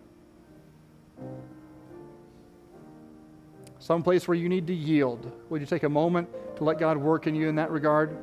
[3.80, 5.32] Some place where you need to yield.
[5.50, 8.18] Would you take a moment to let God work in you in that regard?